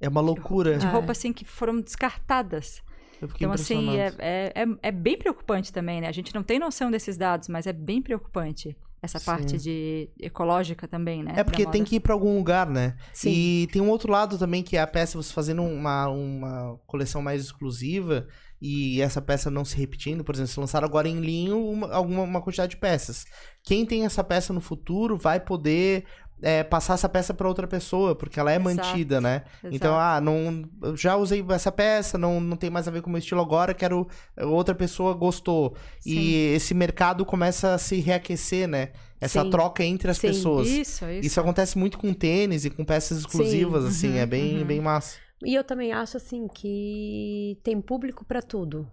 [0.00, 0.78] É uma loucura.
[0.78, 0.90] De Ah.
[0.90, 2.80] roupa, assim, que foram descartadas.
[3.22, 6.08] Então, assim, é, é, é, é bem preocupante também, né?
[6.08, 9.26] A gente não tem noção desses dados, mas é bem preocupante essa Sim.
[9.26, 11.34] parte de ecológica também, né?
[11.36, 12.96] É porque tem que ir pra algum lugar, né?
[13.12, 13.30] Sim.
[13.30, 17.20] E tem um outro lado também que é a peça você fazendo uma, uma coleção
[17.20, 18.26] mais exclusiva
[18.60, 20.24] e essa peça não se repetindo.
[20.24, 23.26] Por exemplo, se lançar agora em linho uma, alguma uma quantidade de peças.
[23.62, 26.06] Quem tem essa peça no futuro vai poder
[26.42, 28.76] é, passar essa peça pra outra pessoa, porque ela é Exato.
[28.76, 29.42] mantida, né?
[29.64, 29.96] Então, Exato.
[29.96, 33.18] ah, não, já usei essa peça, não, não tem mais a ver com o meu
[33.18, 34.06] estilo agora, quero.
[34.38, 35.74] Outra pessoa gostou.
[36.04, 36.54] E Sim.
[36.54, 38.90] esse mercado começa a se reaquecer, né?
[39.20, 39.50] Essa Sim.
[39.50, 40.28] troca entre as Sim.
[40.28, 40.68] pessoas.
[40.68, 41.26] Isso, isso.
[41.26, 44.64] Isso acontece muito com tênis e com peças exclusivas, Sim, assim, uhum, é bem, uhum.
[44.66, 45.16] bem massa.
[45.42, 48.86] E eu também acho assim que tem público para tudo,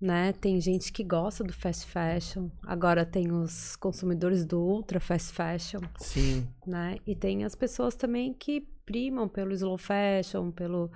[0.00, 0.32] né?
[0.32, 5.80] Tem gente que gosta do fast fashion, agora tem os consumidores do ultra fast fashion,
[5.98, 6.46] Sim.
[6.66, 6.98] né?
[7.06, 10.90] E tem as pessoas também que primam pelo slow fashion, pelo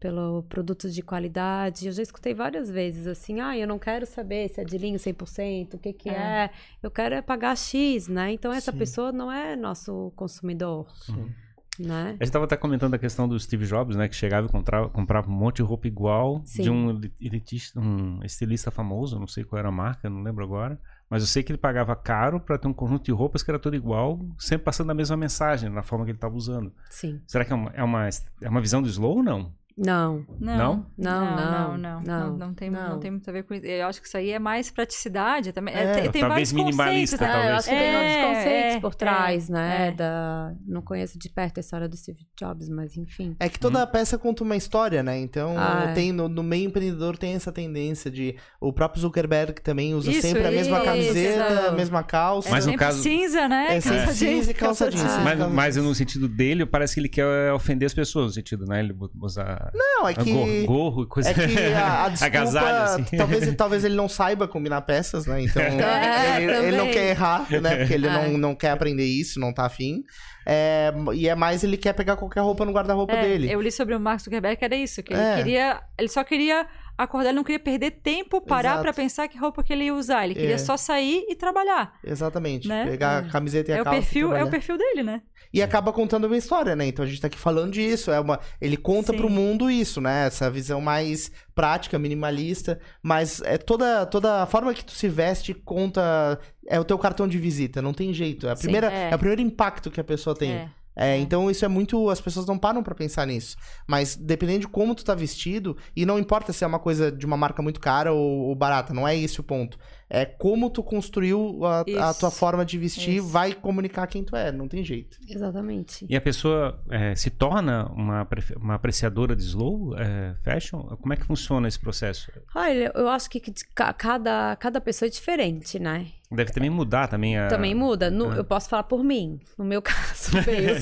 [0.00, 1.86] pelo produtos de qualidade.
[1.86, 4.98] Eu já escutei várias vezes assim: "Ah, eu não quero saber se é de linho
[4.98, 6.12] 100%, o que que é.
[6.12, 6.50] É.
[6.82, 8.32] Eu quero é pagar X", né?
[8.32, 8.78] Então essa Sim.
[8.78, 10.90] pessoa não é nosso consumidor.
[11.06, 11.32] Sim.
[11.78, 12.16] Né?
[12.20, 14.08] A gente tava até comentando a questão do Steve Jobs, né?
[14.08, 16.62] Que chegava e comprava, comprava um monte de roupa igual Sim.
[16.62, 20.78] de um elitista, um estilista famoso, não sei qual era a marca, não lembro agora.
[21.08, 23.58] Mas eu sei que ele pagava caro para ter um conjunto de roupas que era
[23.58, 26.72] tudo igual, sempre passando a mesma mensagem na forma que ele estava usando.
[26.90, 27.20] Sim.
[27.26, 28.08] Será que é uma, é uma,
[28.40, 29.52] é uma visão do Slow ou não?
[29.76, 30.24] Não.
[30.38, 30.86] Não, Não?
[30.96, 32.90] Não, não, não, não, não, não, tem, não.
[32.90, 33.66] não tem muito a ver com isso.
[33.66, 35.74] Eu acho que isso aí é mais praticidade também.
[35.74, 37.32] É, É, tem, tem talvez minimalista, conceitos, né?
[37.32, 37.44] talvez.
[37.44, 39.88] É, eu acho que tem É, outros conceitos é, por trás, é, né?
[39.88, 39.90] é.
[39.92, 40.52] Da...
[40.64, 43.34] Não conheço de perto a história do Steve Jobs, mas enfim.
[43.40, 45.18] É que toda peça conta uma história, né?
[45.18, 45.92] Então, Ah, é.
[45.92, 48.36] tem, no, no meio empreendedor tem essa tendência de.
[48.60, 50.84] O próprio Zuckerberg também usa Isso, sempre a mesma isso.
[50.86, 52.48] camiseta, a mesma calça.
[52.50, 53.76] Mas no caso- cinza, né?
[53.76, 55.02] É, cinza e calça jeans.
[55.04, 58.66] Ah, mas, mas no sentido dele, parece que ele quer ofender as pessoas, no sentido,
[58.66, 58.78] né?
[58.78, 60.32] Ele usar Não, é que.
[60.32, 61.40] gorro, gorro e coisa É que
[61.74, 63.16] a, a desculpa, agasalho, assim.
[63.16, 65.42] talvez, talvez ele não saiba combinar peças, né?
[65.42, 67.76] Então, É, ele, ele não quer errar, né?
[67.78, 68.10] Porque ele É.
[68.10, 70.02] não, não quer aprender isso, não tá afim.
[70.46, 73.50] É, e é mais ele quer pegar qualquer roupa no guarda-roupa É, dele.
[73.50, 75.34] Eu li sobre o Mark Zuckerberg que era isso, que É.
[75.34, 75.80] ele queria.
[75.98, 79.72] Ele só queria acordar, ele não queria perder tempo, parar pra pensar que roupa que
[79.72, 80.24] ele ia usar.
[80.24, 80.58] Ele queria É.
[80.58, 81.94] só sair e trabalhar.
[82.04, 82.68] Exatamente.
[82.68, 82.84] Né?
[82.86, 83.30] Pegar a É.
[83.30, 83.98] camiseta e a É o calça.
[83.98, 85.22] e perfil, é o perfil dele, né?
[85.52, 86.86] E acaba contando uma história, né?
[86.86, 88.10] Então a gente tá aqui falando disso.
[88.10, 88.40] É uma...
[88.60, 89.18] Ele conta Sim.
[89.18, 90.26] pro mundo isso, né?
[90.26, 92.80] Essa visão mais prática, minimalista.
[93.02, 96.38] Mas é toda, toda a forma que tu se veste conta.
[96.66, 98.48] É o teu cartão de visita, não tem jeito.
[98.48, 99.10] É, a Sim, primeira, é.
[99.10, 99.14] é.
[99.14, 100.52] o primeiro impacto que a pessoa tem.
[100.52, 100.70] É.
[100.96, 102.08] É, então isso é muito.
[102.08, 103.56] As pessoas não param pra pensar nisso.
[103.86, 107.26] Mas dependendo de como tu tá vestido, e não importa se é uma coisa de
[107.26, 109.78] uma marca muito cara ou, ou barata, não é esse o ponto.
[110.08, 113.26] É como tu construiu a, a tua forma de vestir, Isso.
[113.26, 115.18] vai comunicar quem tu é, não tem jeito.
[115.28, 116.06] Exatamente.
[116.08, 120.80] E a pessoa é, se torna uma, uma apreciadora de slow é, fashion?
[121.00, 122.30] Como é que funciona esse processo?
[122.54, 123.40] Olha, eu acho que
[123.74, 126.08] cada, cada pessoa é diferente, né?
[126.30, 127.48] Deve também mudar também a...
[127.48, 128.10] Também muda.
[128.10, 128.36] No- Ah.
[128.36, 129.40] Eu posso falar por mim.
[129.56, 130.74] No meu caso, veio,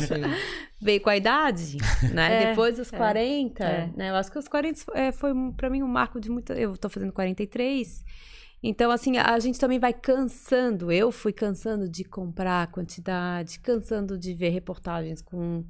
[0.80, 1.76] veio com a idade,
[2.12, 2.42] né?
[2.44, 3.90] É, Depois dos é, 40, é.
[3.96, 4.10] né?
[4.10, 6.54] Eu acho que os 40 é, foi pra mim um marco de muita...
[6.54, 8.04] Eu tô fazendo 43.
[8.62, 10.92] Então, assim, a gente também vai cansando.
[10.92, 15.64] Eu fui cansando de comprar quantidade, cansando de ver reportagens com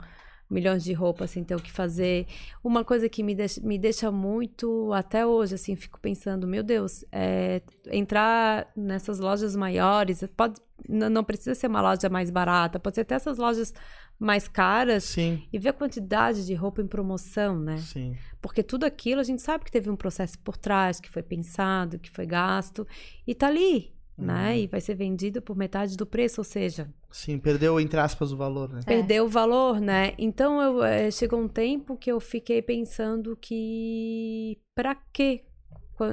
[0.52, 2.26] milhões de roupas sem ter o que fazer.
[2.62, 7.04] Uma coisa que me deixa, me deixa muito, até hoje, assim, fico pensando, meu Deus,
[7.10, 13.00] é, entrar nessas lojas maiores, pode, não precisa ser uma loja mais barata, pode ser
[13.00, 13.72] até essas lojas
[14.18, 17.78] mais caras Sim, e ver a quantidade de roupa em promoção, né?
[17.78, 18.16] sim.
[18.40, 21.98] Porque tudo aquilo a gente sabe que teve um processo por trás, que foi pensado,
[21.98, 22.86] que foi gasto,
[23.26, 24.58] e tá ali, né?
[24.60, 28.36] E vai ser vendido por metade do preço, ou seja, Sim, perdeu, entre aspas, o
[28.36, 28.80] valor, né?
[28.86, 30.14] perdeu o valor, né?
[30.18, 35.44] Então eu, eh, chegou um tempo que eu fiquei pensando que pra quê?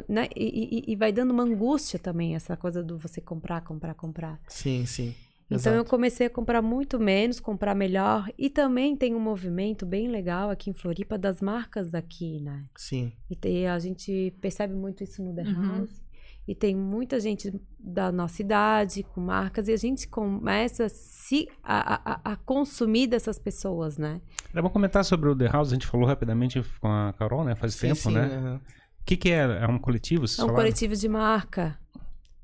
[0.07, 0.27] Né?
[0.35, 4.39] E, e- e vai dando uma angústia também essa coisa do você comprar, comprar, comprar.
[4.47, 5.15] Sim, sim.
[5.49, 5.89] Então eu Exato.
[5.89, 8.29] comecei a comprar muito menos, comprar melhor.
[8.37, 12.65] E também tem um movimento bem legal aqui em Floripa das marcas daqui, né?
[12.77, 13.11] Sim.
[13.31, 15.87] E tem- a gente percebe muito isso no The Uhum.
[16.49, 21.47] E tem muita gente da nossa idade com marcas e a gente começa a, se,
[21.63, 24.19] a, a, a consumir dessas pessoas, né?
[24.51, 27.53] Era bom comentar sobre o The House, a gente falou rapidamente com a Carol, né?
[27.53, 28.59] Faz Sim, tempo, sim, né?
[28.99, 29.41] O que, que é?
[29.61, 30.23] É um coletivo?
[30.23, 30.55] É um falaram?
[30.55, 31.77] coletivo de marca.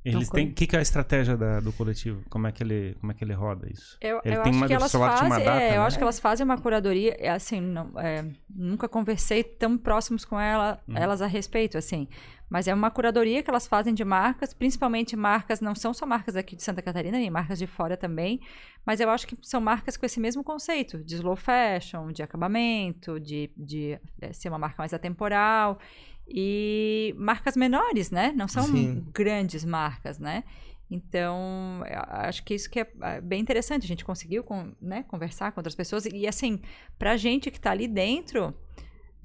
[0.06, 0.50] Eles têm.
[0.50, 2.22] O que, que é a estratégia da- do coletivo?
[2.30, 3.98] Como é que ele, como é que ele roda isso?
[4.00, 5.88] Eu, Ele eu tem acho uma- que elas fazem, data, é, eu né?
[5.88, 10.40] acho que elas fazem uma curadoria, é, assim, não, é, nunca conversei tão próximos com
[10.40, 10.96] ela, Uhum.
[10.98, 12.08] elas a respeito, assim,
[12.50, 16.36] mas é uma curadoria que elas fazem de marcas, principalmente marcas, não são só marcas
[16.36, 18.40] aqui de Santa Catarina, nem marcas de fora também,
[18.86, 23.20] mas eu acho que são marcas com esse mesmo conceito, de slow fashion, de acabamento,
[23.20, 25.80] de, de é, ser uma marca mais atemporal,
[26.28, 28.34] e marcas menores, né?
[28.36, 29.06] Não são Sim.
[29.14, 30.44] grandes marcas, né?
[30.90, 33.84] Então, acho que isso que é é bem interessante.
[33.84, 36.06] A gente conseguiu con- né, conversar com outras pessoas.
[36.06, 36.62] E, assim,
[37.00, 38.54] pra gente que tá ali dentro,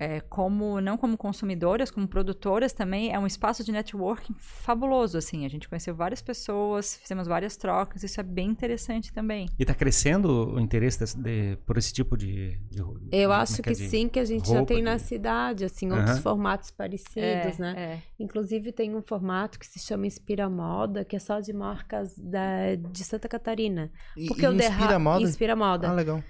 [0.02, 5.44] é, como não como consumidoras, como produtoras também, é um espaço de networking fabuloso, assim.
[5.44, 8.02] A gente conheceu várias pessoas, fizemos várias trocas.
[8.02, 9.46] Isso é bem interessante também.
[9.58, 12.58] E tá crescendo o interesse desse- de- por esse tipo de.
[12.70, 12.80] de-
[13.12, 15.64] Eu é acho é que de- sim, que a gente já tem na de- cidade,
[15.66, 17.74] assim, outros formatos parecidos, é, né?
[17.76, 18.02] é.
[18.18, 22.74] Inclusive tem um formato que se chama Inspira Moda, que é só de marcas da,
[22.74, 23.92] de Santa Catarina.
[24.16, 25.22] E, Porque e o The inspira moda?
[25.22, 25.88] Inspira Moda.
[25.90, 26.24] Ah, legal.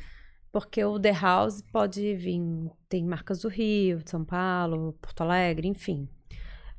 [0.53, 2.41] Porque o The House pode vir,
[2.89, 6.09] tem marcas do Rio, de São Paulo, Porto Alegre, enfim.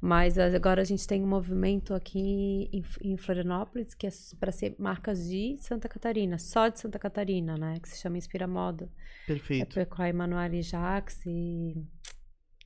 [0.04, 4.76] Mas agora a gente tem um movimento aqui em, em Florianópolis que é para ser
[4.80, 7.76] marcas de Santa Catarina, só de Santa Catarina, né?
[7.80, 8.90] Que se chama Inspira Moda.
[9.24, 9.74] É Perfeito.
[9.76, 11.78] foi com a Emanuele Jax e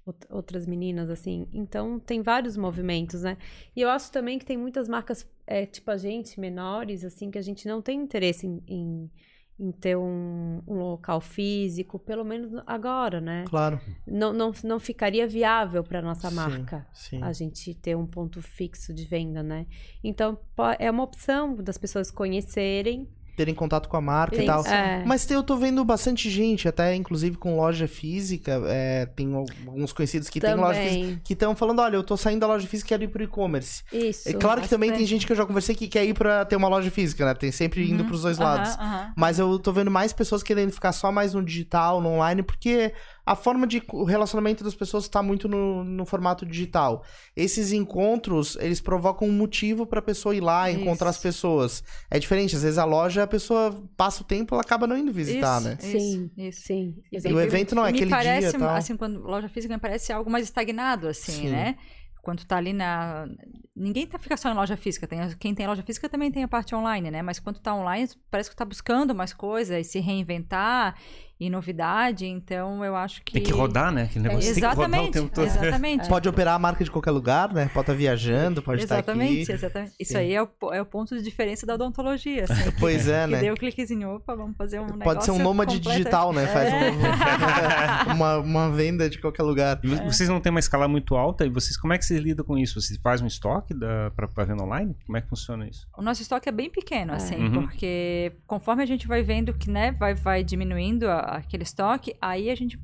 [0.08, 1.46] out- outras meninas, assim.
[1.52, 3.38] Então, tem vários movimentos, né?
[3.76, 7.38] E eu acho também que tem muitas marcas, é, tipo a gente, menores, assim, que
[7.38, 9.12] a gente não tem interesse em, em,
[9.58, 13.46] em ter um, um local físico, pelo menos agora, né?
[13.48, 13.80] Claro.
[14.06, 17.24] Não, não, não ficaria viável para nossa Sim, marca Sim.
[17.24, 19.66] a gente ter um ponto fixo de venda, né?
[20.04, 20.38] Então
[20.78, 23.08] é uma opção das pessoas conhecerem.
[23.36, 24.66] Terem contato com a marca e tal.
[24.66, 25.04] é.
[25.06, 28.62] Mas eu tô vendo bastante gente, até inclusive com loja física.
[28.68, 31.02] é, tem alguns conhecidos que tem loja física.
[31.02, 31.22] também.
[31.24, 33.84] Que estão falando, olha, eu tô saindo da loja física e quero ir pro e-commerce.
[33.92, 34.30] Isso.
[34.30, 36.56] É claro que também tem gente que eu já conversei que quer ir pra ter
[36.56, 37.34] uma loja física, né?
[37.34, 38.76] Tem sempre indo Uhum, pros dois aham, lados.
[38.76, 39.14] aham.
[39.16, 42.94] Mas eu tô vendo mais pessoas querendo ficar só mais no digital, no online, porque
[43.26, 47.04] a forma de o relacionamento das pessoas tá muito no, no formato digital.
[47.36, 51.84] Esses encontros, eles provocam um motivo pra pessoa ir lá, encontrar as pessoas.
[52.10, 55.12] É diferente, às vezes a loja, a pessoa passa o tempo, ela acaba não indo
[55.12, 55.78] visitar, Isso, né?
[55.80, 56.62] Sim, Isso.
[56.62, 56.96] sim.
[57.12, 58.76] E o evento não é me aquele parece, dia tal.
[58.76, 61.50] assim, quando loja física me parece algo mais estagnado, assim, Sim.
[61.50, 61.76] né?
[62.22, 63.28] Quando tá ali na.
[63.76, 65.06] Ninguém tá, fica só em loja física.
[65.06, 67.22] Tem, quem tem loja física também tem a parte online, né?
[67.22, 70.96] Mas quando tá online, parece que tá buscando mais coisas e se reinventar
[71.38, 72.26] e novidade.
[72.26, 73.34] Então eu acho que.
[73.34, 74.04] Tem que rodar, né?
[74.04, 75.12] Aquele negócio tem que rodar o Exatamente.
[75.12, 75.46] tempo todo.
[75.46, 76.08] Exatamente.
[76.16, 77.66] Pode operar a marca de qualquer lugar, né?
[77.74, 79.66] Pode estar viajando, pode Exatamente, estar aqui.
[79.66, 79.94] exatamente.
[80.00, 80.20] Isso Sim.
[80.20, 82.46] aí é o, é o ponto de diferença da odontologia.
[82.46, 83.40] Assim, Pois é, que né?
[83.42, 85.04] deu um cliquezinho, opa, vamos fazer um negócio.
[85.04, 86.48] Pode ser um nômade digital, né?
[86.48, 86.92] Faz É.
[86.92, 89.78] um- uma, uma venda de qualquer lugar.
[89.84, 92.22] E vo- Vocês não têm uma escala muito alta e vocês como é que vocês
[92.22, 92.80] lidam com isso?
[92.80, 93.65] Vocês fazem um estoque
[94.16, 94.96] pra, pra venda online?
[95.06, 95.88] Como é que funciona isso?
[95.98, 97.52] O nosso estoque é bem pequeno, assim, Uhum.
[97.54, 102.50] porque conforme a gente vai vendo que, né, vai, vai diminuindo a- aquele estoque, aí
[102.50, 102.80] a gente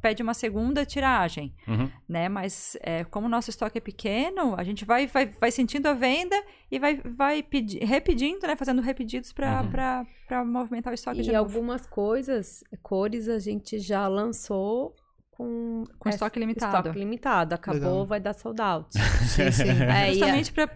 [0.00, 1.88] pede uma segunda tiragem, Uhum.
[2.06, 2.28] né?
[2.28, 5.94] Mas é, como o nosso estoque é pequeno, a gente vai, vai, vai sentindo a
[5.94, 6.36] venda
[6.70, 8.54] e vai, vai pedi- repedindo, né?
[8.54, 9.70] Fazendo repedidos para Uhum.
[9.70, 11.44] pra para movimentar o estoque de E novo.
[11.58, 14.94] algumas coisas, cores, a gente já lançou
[15.36, 16.76] com, Com essa- estoque limitado.
[16.88, 17.54] Estoque limitado.
[17.54, 18.06] Acabou, Legal.
[18.06, 18.86] vai dar sold out.
[18.92, 19.64] Sim, sim.
[19.82, 20.66] É, e, Justamente para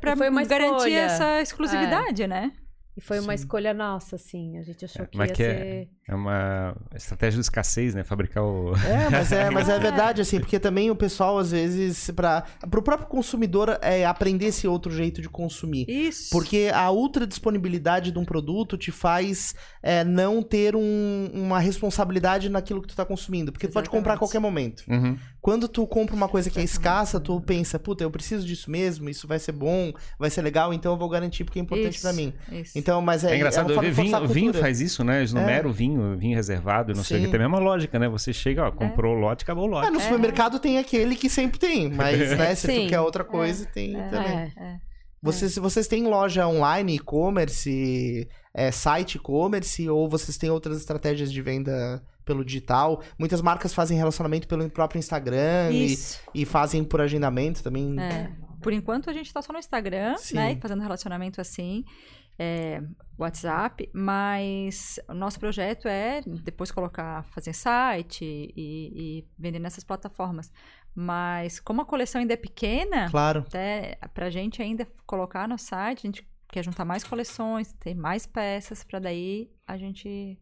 [0.47, 0.99] garantir escolha.
[1.01, 2.53] essa exclusividade, né?
[2.99, 3.45] E foi uma Sim.
[3.45, 4.59] escolha nossa, assim.
[4.59, 5.89] A gente achou que Mas ia que é- ser...
[6.11, 8.03] É uma estratégia de escassez, né?
[8.03, 8.73] Fabricar o.
[8.79, 12.81] É, mas é, mas é verdade, assim, porque também o pessoal, às vezes, para o
[12.83, 15.85] próprio consumidor é aprender esse outro jeito de consumir.
[15.87, 16.31] Isso.
[16.31, 22.49] Porque a ultra disponibilidade de um produto te faz é, não ter um- uma responsabilidade
[22.49, 23.53] naquilo que tu tá consumindo.
[23.53, 24.19] Porque tu pode comprar a Exatamente.
[24.19, 24.85] qualquer momento.
[24.89, 25.19] Uhum.
[25.43, 29.11] Quando tu compra uma coisa que é escassa, tu pensa, puta, eu preciso disso mesmo,
[29.11, 32.15] isso vai ser bom, vai ser legal, então eu vou garantir porque é importante pra
[32.15, 32.33] mim.
[32.51, 32.73] Isso.
[32.79, 35.19] Então, mas é, É, engraçado, de forçar vinho, vinho faz isso, né?
[35.19, 37.27] Eles numeram o vinho, vinho reservado, não sei o Sim.
[37.27, 37.31] que.
[37.31, 38.09] Tem a mesma lógica, né?
[38.09, 39.87] Você chega, ó, comprou o lote, acabou o lote.
[39.87, 42.87] Ah, no supermercado tem aquele que sempre tem, mas né, se tu Sim.
[42.89, 44.09] quer outra coisa, tem É.
[44.09, 44.33] também.
[44.37, 44.53] É.
[44.57, 44.77] É.
[45.21, 51.43] Vocês, vocês têm loja online, e-commerce, é, site e-commerce, ou vocês têm outras estratégias de
[51.43, 53.03] venda pelo digital?
[53.19, 55.97] Muitas marcas fazem relacionamento pelo próprio Instagram e,
[56.35, 57.99] e fazem por agendamento também.
[57.99, 58.31] É.
[58.63, 60.37] Por enquanto a gente tá só no Instagram, Sim.
[60.37, 60.59] né?
[60.61, 61.85] Fazendo relacionamento assim.
[62.39, 62.81] É,
[63.19, 70.53] WhatsApp, mas o nosso projeto é depois colocar, fazer site e, e vender nessas plataformas.
[70.95, 73.41] Mas como a coleção ainda é pequena, Claro.
[73.41, 78.27] até pra gente ainda colocar no site, a gente quer juntar mais coleções, ter mais
[78.27, 80.39] peças, pra daí a gente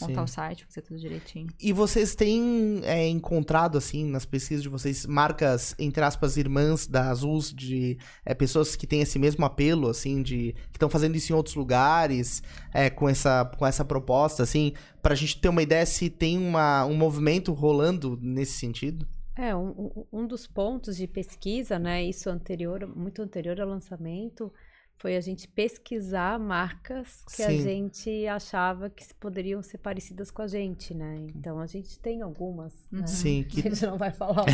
[0.00, 0.24] montar Sim.
[0.24, 1.48] o site, fazer tudo direitinho.
[1.60, 7.10] E vocês têm é, encontrado, assim, nas pesquisas de vocês, marcas, entre aspas, irmãs da
[7.10, 11.32] Azuls, de é, pessoas que têm esse mesmo apelo, assim, de que estão fazendo isso
[11.32, 12.42] em outros lugares,
[12.72, 16.84] é, com, essa, com essa proposta, assim, pra gente ter uma ideia se tem uma,
[16.84, 19.06] um movimento rolando nesse sentido?
[19.34, 22.04] É, um, um- um dos pontos de pesquisa, né?
[22.04, 24.52] Isso anterior, muito anterior ao lançamento,
[25.02, 27.60] foi a gente pesquisar marcas que a Sim.
[27.60, 31.26] gente achava que se- poderiam ser parecidas com a gente, né?
[31.34, 32.72] Então a gente tem algumas.
[32.90, 33.00] Né?
[33.00, 33.06] Uhum.
[33.08, 33.62] Sim, A que...
[33.62, 34.44] gente não vai falar.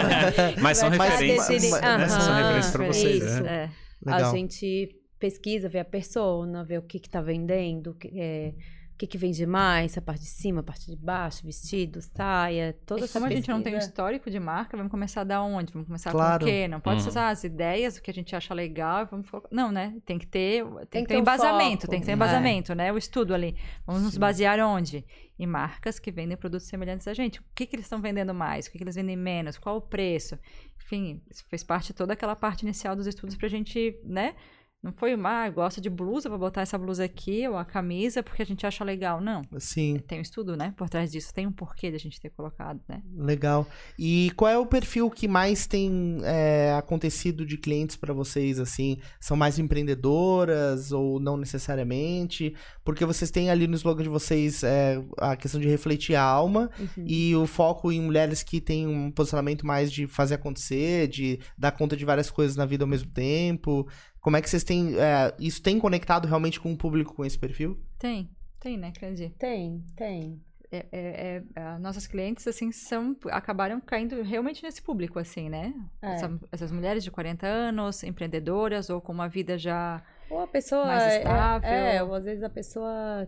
[0.62, 1.46] Mas são referências.
[1.48, 3.42] decidir- Mas são referências pra vocês, isso.
[3.42, 3.64] né?
[3.64, 3.70] É.
[4.10, 4.30] Legal.
[4.30, 8.54] A gente pesquisa, vê a persona, vê o que que tá vendendo, é,
[8.98, 13.02] que que vende mais, a parte de cima, a parte de baixo, vestido, saia, toda
[13.02, 15.72] E essa como a gente não tem um histórico de marca, vamos começar da onde?
[15.72, 16.40] Vamos começar Claro.
[16.40, 16.66] com o quê?
[16.66, 17.02] Não pode Uhum.
[17.04, 19.48] ser usar as ideias, o que a gente acha legal, e vamos focar.
[19.52, 19.94] Não, né?
[20.04, 21.90] Tem que ter, tem, que ter um embasamento, foco.
[21.92, 22.14] tem que ter É.
[22.14, 22.92] embasamento, né?
[22.92, 23.56] O estudo ali.
[23.86, 24.20] Vamos nos Sim.
[24.20, 25.06] basear onde?
[25.38, 27.38] Em marcas que vendem produtos semelhantes a gente.
[27.38, 28.66] O que, que eles estão vendendo mais?
[28.66, 29.56] O que, que eles vendem menos?
[29.56, 30.36] Qual o preço?
[30.76, 34.34] Enfim, isso fez parte de toda aquela parte inicial dos estudos pra gente, né?
[34.80, 37.64] Não foi uma, ah, eu gosto de blusa, vou botar essa blusa aqui, ou a
[37.64, 39.20] camisa, porque a gente acha legal.
[39.20, 39.42] Não.
[39.58, 40.72] Sim, Tem um estudo, né?
[40.76, 41.34] Por trás disso.
[41.34, 43.02] Tem um porquê de a gente ter colocado, né?
[43.16, 43.66] legal.
[43.98, 48.98] E qual é o perfil que mais tem é, acontecido de clientes pra vocês, assim?
[49.20, 52.54] São mais empreendedoras ou não necessariamente?
[52.84, 56.70] Porque vocês têm ali no slogan de vocês é, a questão de refletir a alma
[56.78, 57.04] Uhum.
[57.06, 61.72] e o foco em mulheres que têm um posicionamento mais de fazer acontecer, de dar
[61.72, 63.86] conta de várias coisas na vida ao mesmo tempo.
[64.20, 64.94] Como é que vocês têm.
[64.98, 67.78] é, isso tem conectado realmente com o público com esse perfil?
[67.98, 68.28] Tem.
[68.60, 69.30] Tem, né, Candy?
[69.38, 70.40] Tem, tem.
[70.70, 75.72] É, é, é, nossas clientes, assim, são, acabaram caindo realmente nesse público, assim, né?
[76.02, 76.14] É.
[76.14, 80.02] Essa- essas mulheres de 40 anos, empreendedoras ou com uma vida já...
[80.28, 81.68] Ou a pessoa Mais é- estável.
[81.70, 83.26] É, ou às vezes a pessoa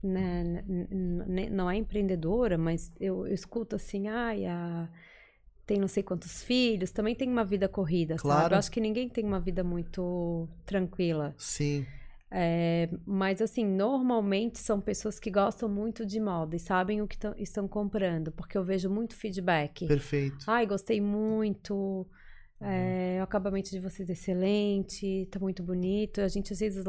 [0.00, 0.62] né,
[1.50, 4.88] não é empreendedora, mas eu, eu escuto assim, ai, a-
[5.68, 8.22] tem não sei quantos filhos, também tem uma vida corrida, sabe?
[8.22, 8.54] Claro.
[8.54, 11.34] Eu acho que ninguém tem uma vida muito tranquila.
[11.36, 11.84] Sim.
[12.30, 17.18] É, mas assim, normalmente são pessoas que gostam muito de moda e sabem o que
[17.18, 19.86] tão- estão comprando, porque eu vejo muito feedback.
[19.86, 20.44] Perfeito.
[20.46, 22.06] Ai, gostei muito.
[22.60, 26.20] É, o acabamento de vocês é excelente, tá muito bonito.
[26.20, 26.84] A gente às vezes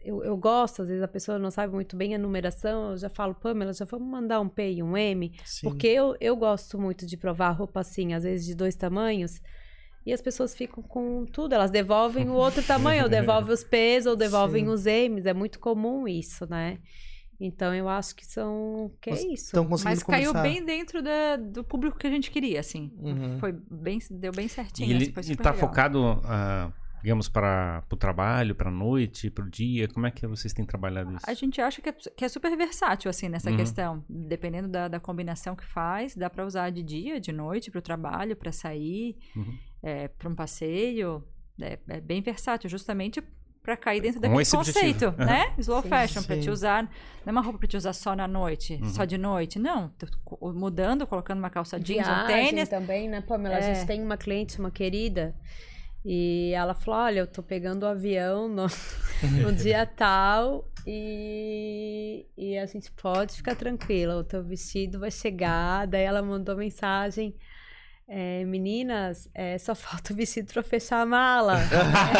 [0.00, 3.08] eu, eu gosto, às vezes a pessoa não sabe muito bem a numeração, eu já
[3.08, 5.68] falo, Pamela, já vamos mandar um P e um M, Sim.
[5.68, 9.40] porque eu, eu gosto muito de provar roupa assim, às vezes de dois tamanhos.
[10.06, 14.06] E as pessoas ficam com tudo, elas devolvem o outro tamanho, ou devolvem os P's,
[14.06, 14.70] ou devolvem Sim.
[14.70, 15.26] os M's.
[15.26, 16.78] É muito comum isso, né?
[17.40, 18.90] Então eu acho que são.
[19.00, 19.46] Que é isso.
[19.46, 20.42] Estão conseguindo Mas caiu começar.
[20.42, 22.92] bem dentro da- do público que a gente queria, assim.
[22.98, 23.38] Uhum.
[23.38, 24.88] Foi bem, deu bem certinho.
[24.88, 25.68] E ele assim, foi ele tá legal.
[25.68, 29.86] focado, ah, digamos, para o trabalho, para noite, para o dia?
[29.86, 31.24] Como é que vocês têm trabalhado isso?
[31.28, 33.56] A gente acha que é, que é super versátil, assim, nessa Uhum.
[33.56, 34.04] questão.
[34.08, 38.34] Dependendo da, da combinação que faz, dá pra usar de dia, de noite, pro trabalho,
[38.34, 39.56] pra sair, Uhum.
[39.80, 41.22] é, pra um passeio.
[41.60, 43.22] É, é bem versátil, justamente
[43.68, 45.24] pra cair dentro daquele conceito, objetivo.
[45.24, 45.52] né?
[45.58, 46.40] Slow Sim, fashion, pra sim.
[46.40, 46.84] te usar.
[46.84, 46.90] Não
[47.26, 48.88] é uma roupa pra te usar só na noite, Uhum.
[48.88, 49.58] só de noite.
[49.58, 49.92] Não,
[50.54, 52.68] mudando, colocando uma calça jeans, um Viagem tênis.
[52.70, 53.56] também, né, Pamela?
[53.56, 53.74] A É.
[53.74, 55.34] gente tem uma cliente, uma querida,
[56.02, 58.66] e ela falou: Olha, eu tô pegando o avião no,
[59.42, 65.86] no dia tal e, e a gente pode ficar tranquila, o teu vestido vai chegar.
[65.86, 67.34] Daí ela mandou mensagem.
[68.10, 71.58] É, meninas, é, só falta o vestido pra fechar a mala.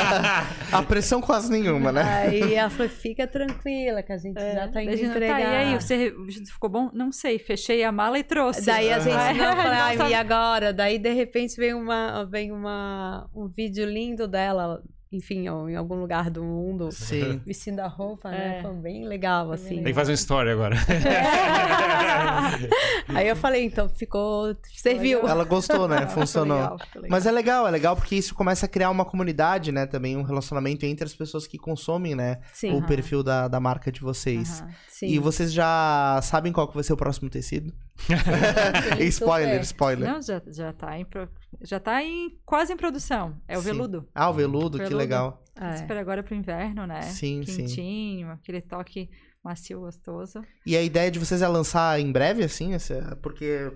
[0.70, 2.02] A pressão quase nenhuma, né?
[2.02, 5.40] Aí ela falou: fica tranquila, que a gente já tá indo gente, entregar.
[5.40, 6.90] Tá, e aí, você, o vestido ficou bom?
[6.92, 8.66] Não sei, fechei a mala e trouxe.
[8.66, 10.72] Daí a gente não falou, ai, nossa, e agora?
[10.72, 15.94] Daí de repente vem uma vem uma um vídeo lindo dela, enfim, ó, em algum
[15.94, 17.40] lugar do mundo, Sim.
[17.46, 18.58] vestindo a roupa, né?
[18.58, 18.62] É.
[18.62, 19.76] Foi bem legal, assim.
[19.76, 20.76] Tem que fazer uma história agora.
[23.08, 25.26] Aí eu falei, então ficou, serviu.
[25.26, 26.06] Ela gostou, né?
[26.08, 26.58] Funcionou.
[26.58, 27.10] legal, legal.
[27.10, 29.86] Mas é legal, é legal porque isso começa a criar uma comunidade, né?
[29.86, 32.40] Também um relacionamento entre as pessoas que consomem, né?
[32.52, 34.62] Sim, O perfil da, da marca de vocês.
[34.88, 35.06] Sim.
[35.06, 37.72] E vocês já sabem qual que vai ser o próximo tecido?
[39.08, 39.60] spoiler, super.
[39.64, 40.08] spoiler.
[40.12, 41.28] Não, já, já tá em pro-
[41.62, 43.36] já tá em quase em produção.
[43.46, 43.66] É o Sim.
[43.72, 44.08] veludo.
[44.14, 44.96] Ah, o veludo, que Veludo.
[44.96, 45.42] legal.
[45.60, 45.74] É.
[45.74, 47.02] Espera agora pro inverno, né?
[47.02, 48.24] Sim, sim.
[48.24, 49.10] Aquele toque
[49.42, 50.40] macio, gostoso.
[50.64, 52.74] E a ideia de vocês é lançar em breve, assim?
[52.74, 53.70] essa- Porque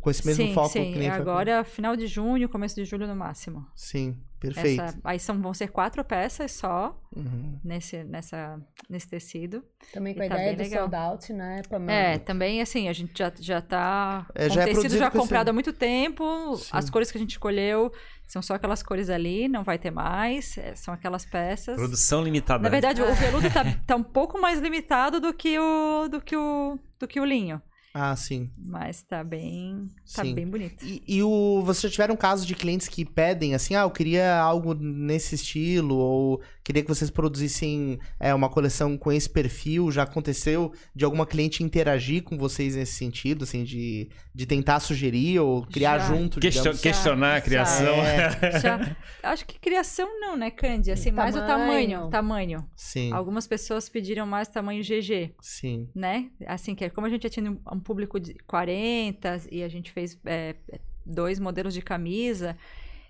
[0.00, 0.92] com esse mesmo sim, foco sim.
[0.92, 3.66] que nem foi- agora final de junho, começo de julho no máximo.
[3.74, 4.82] Sim, perfeito.
[4.82, 7.58] Essa- aí são, vão ser quatro peças só Uhum.
[7.64, 9.62] nesse, nessa, nesse tecido.
[9.92, 10.80] Também com E a tá ideia do legal.
[10.90, 11.92] sold out, né, Pamela?
[11.98, 15.18] É, também assim, a gente já, já tá É, com já é tecido já com
[15.18, 16.56] esse- comprado há muito tempo.
[16.56, 16.68] Sim.
[16.72, 17.90] As cores que a gente escolheu
[18.26, 20.56] são só aquelas cores ali, não vai ter mais.
[20.58, 21.76] é, são aquelas peças.
[21.76, 22.62] Produção limitada.
[22.62, 26.36] Na verdade, o veludo tá, tá um pouco mais limitado do que o do que
[26.36, 27.60] o do que o linho,
[27.94, 28.50] Ah, sim.
[28.56, 30.34] mas tá bem tá Sim.
[30.34, 30.82] bem bonito.
[30.82, 34.38] E, e o, vocês já tiveram casos de clientes que pedem assim, ah, eu queria
[34.40, 39.90] algo nesse estilo, ou queria que vocês produzissem é, uma coleção com esse perfil.
[39.90, 45.38] Já aconteceu de alguma cliente interagir com vocês nesse sentido, assim, de, de tentar sugerir
[45.40, 46.06] ou criar Já.
[46.08, 47.40] junto, Question- questionar a Já.
[47.40, 47.94] criação.
[47.94, 50.90] É, Já, acho que criação não, né, Candy?
[50.90, 52.08] Assim, mais o Tamanho.
[52.08, 52.68] tamanho, tamanho.
[52.76, 55.34] sim, Algumas pessoas pediram mais tamanho GG.
[55.40, 55.88] sim.
[55.94, 56.30] né?
[56.46, 59.68] Assim, que é como a gente já tinha um, um público de 40 e a
[59.68, 60.54] gente fez é,
[61.04, 62.56] dois modelos de camisa,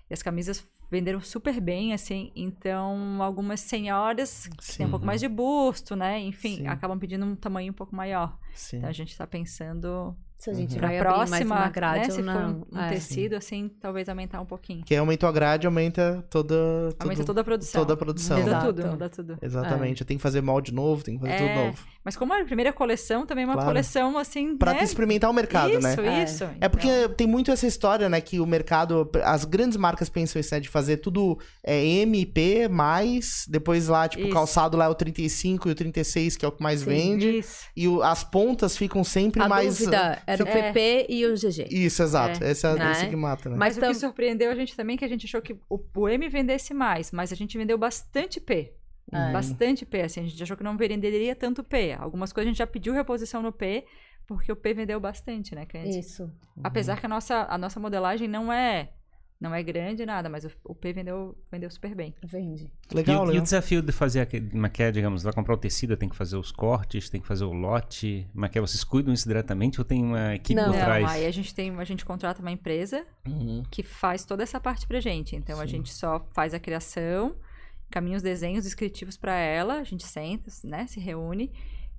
[0.09, 2.31] e as camisas venderam super bem, assim.
[2.35, 6.19] Então, algumas senhoras que têm um pouco mais de busto, né?
[6.19, 6.67] Enfim, Sim.
[6.67, 8.37] acabam pedindo um tamanho um pouco maior.
[8.53, 8.77] Sim.
[8.77, 10.77] Então, a gente tá pensando Se a gente Uhum.
[10.79, 12.05] pra vai abrir mais próxima, uma grade né?
[12.05, 12.65] ou Se for não.
[12.71, 12.89] um, um É.
[12.89, 14.83] tecido, assim, talvez aumentar um pouquinho.
[14.83, 16.53] Que aumentou a grade, aumenta toda,
[16.99, 17.81] Aumenta tudo- toda a produção.
[17.81, 18.37] toda a produção.
[18.39, 18.65] Muda Exato.
[18.73, 19.37] tudo, muda tudo.
[19.41, 20.03] Exatamente.
[20.03, 21.77] Tem que fazer molde novo, tem que fazer É, tudo novo.
[22.03, 23.69] Mas como a primeira coleção, também é uma Claro.
[23.69, 24.83] coleção, assim, Pra né?
[24.83, 26.23] experimentar o mercado, isso, né?
[26.25, 28.19] Isso, É porque Então, tem muito essa história, né?
[28.19, 29.09] Que o mercado.
[29.23, 30.59] As grandes marcas pensam isso, né?
[30.59, 33.45] De fazer tudo é, M, P, mais.
[33.47, 34.33] Depois lá, tipo, o Isso.
[34.33, 36.85] calçado lá é o 35 e o 36, que é o que mais Sim.
[36.87, 37.37] vende.
[37.39, 37.59] Isso.
[37.77, 39.77] E o- as pontas ficam sempre A mais.
[39.79, 40.71] dúvida era o É.
[40.73, 41.67] PP e o GG.
[41.71, 42.43] Isso, exato.
[42.43, 42.51] É.
[42.51, 42.91] Esse é Né?
[42.91, 43.55] esse que mata, né?
[43.57, 46.09] Mas Mas o que surpreendeu a gente também é que a gente achou que o,
[46.09, 48.73] M vendesse mais, mas a gente vendeu bastante P.
[49.11, 49.31] É.
[49.31, 51.93] Bastante P, assim, a gente achou que não venderia tanto P.
[51.99, 53.85] Algumas coisas a gente já pediu reposição no P,
[54.25, 55.99] porque o P vendeu bastante, né, Candy?
[55.99, 56.31] Isso.
[56.63, 58.89] Apesar que a nossa, a nossa modelagem não é
[59.43, 62.15] Não é grande nada, mas o, P vendeu, vendeu super bem.
[62.23, 62.71] Vende.
[62.89, 65.97] E, Legal, o- e o desafio de fazer aquele maquete, digamos, vai comprar o tecido,
[65.97, 68.25] tem que fazer os cortes, tem que fazer o lote.
[68.33, 70.67] Maquete, vocês cuidam isso diretamente ou tem uma equipe Não.
[70.71, 71.11] por Não, trás?
[71.11, 73.63] aí a gente tem, a gente contrata uma empresa Uhum.
[73.69, 75.35] que faz toda essa parte pra gente.
[75.35, 75.71] Então a Sim.
[75.73, 77.35] gente só faz a criação,
[77.91, 81.51] caminha os desenhos descritivos pra ela, a gente senta, né, se reúne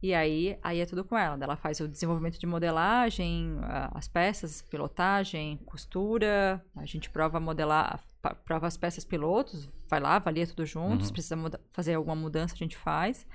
[0.07, 1.39] e aí aí é tudo com ela.
[1.41, 3.57] Ela faz o desenvolvimento de modelagem,
[3.95, 8.01] as peças, pilotagem, costura, a gente prova modelar,
[8.45, 11.07] prova as peças pilotos, vai lá, avalia tudo junto, Uhum.
[11.07, 13.27] se precisa muda- fazer alguma mudança a gente faz.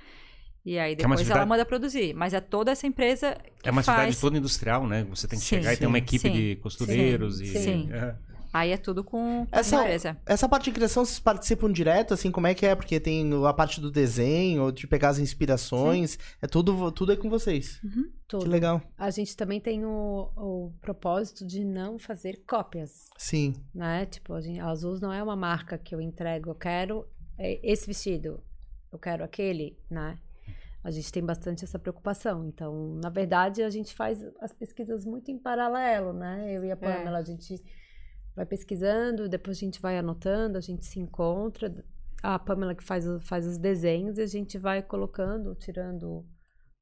[0.64, 3.72] E aí é depois ela atividade- manda produzir, mas é toda essa empresa que É
[3.72, 4.20] uma atividade faz.
[4.20, 5.04] toda industrial, né?
[5.04, 7.58] Você tem que Sim, chegar e ter uma sim, equipe sim, de costureiros sim, e.
[7.58, 7.88] sim.
[7.92, 8.14] É.
[8.52, 10.16] Aí é tudo com, Essa- a empresa.
[10.26, 12.74] Essa parte de criação, vocês participam direto, assim, como é que é?
[12.74, 17.28] Porque tem a parte do desenho, de pegar as inspirações, é tudo, tudo é com
[17.30, 17.78] vocês.
[17.80, 18.48] Que Tudo.
[18.48, 18.80] legal.
[18.96, 23.54] A gente também tem o, o propósito de não fazer cópias, Sim.
[23.74, 24.06] né?
[24.06, 27.06] Tipo, a, gente, a Azul não é uma marca que eu entrego, eu quero
[27.38, 28.40] é, esse vestido,
[28.92, 30.18] eu quero aquele, né?
[30.82, 32.46] A gente tem bastante essa preocupação.
[32.46, 36.50] Então, na verdade, a gente faz as pesquisas muito em paralelo, né?
[36.52, 37.62] Eu e a Pamela, a gente
[38.34, 41.84] vai pesquisando, depois a gente vai anotando, a gente se encontra.
[42.22, 46.26] A Pamela que faz, faz os desenhos e a gente vai colocando, tirando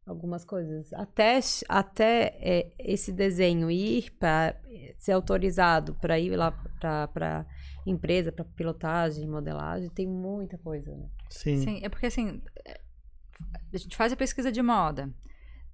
[0.04, 0.92] algumas coisas.
[0.92, 1.38] Até,
[1.68, 4.60] até é, esse desenho ir para
[4.98, 7.46] ser autorizado para ir lá para
[7.86, 11.08] empresa, para pilotagem, modelagem, tem muita coisa, né?
[11.30, 11.58] Sim.
[11.58, 12.80] Sim, é porque assim, é,
[13.72, 15.12] a gente faz a pesquisa de moda,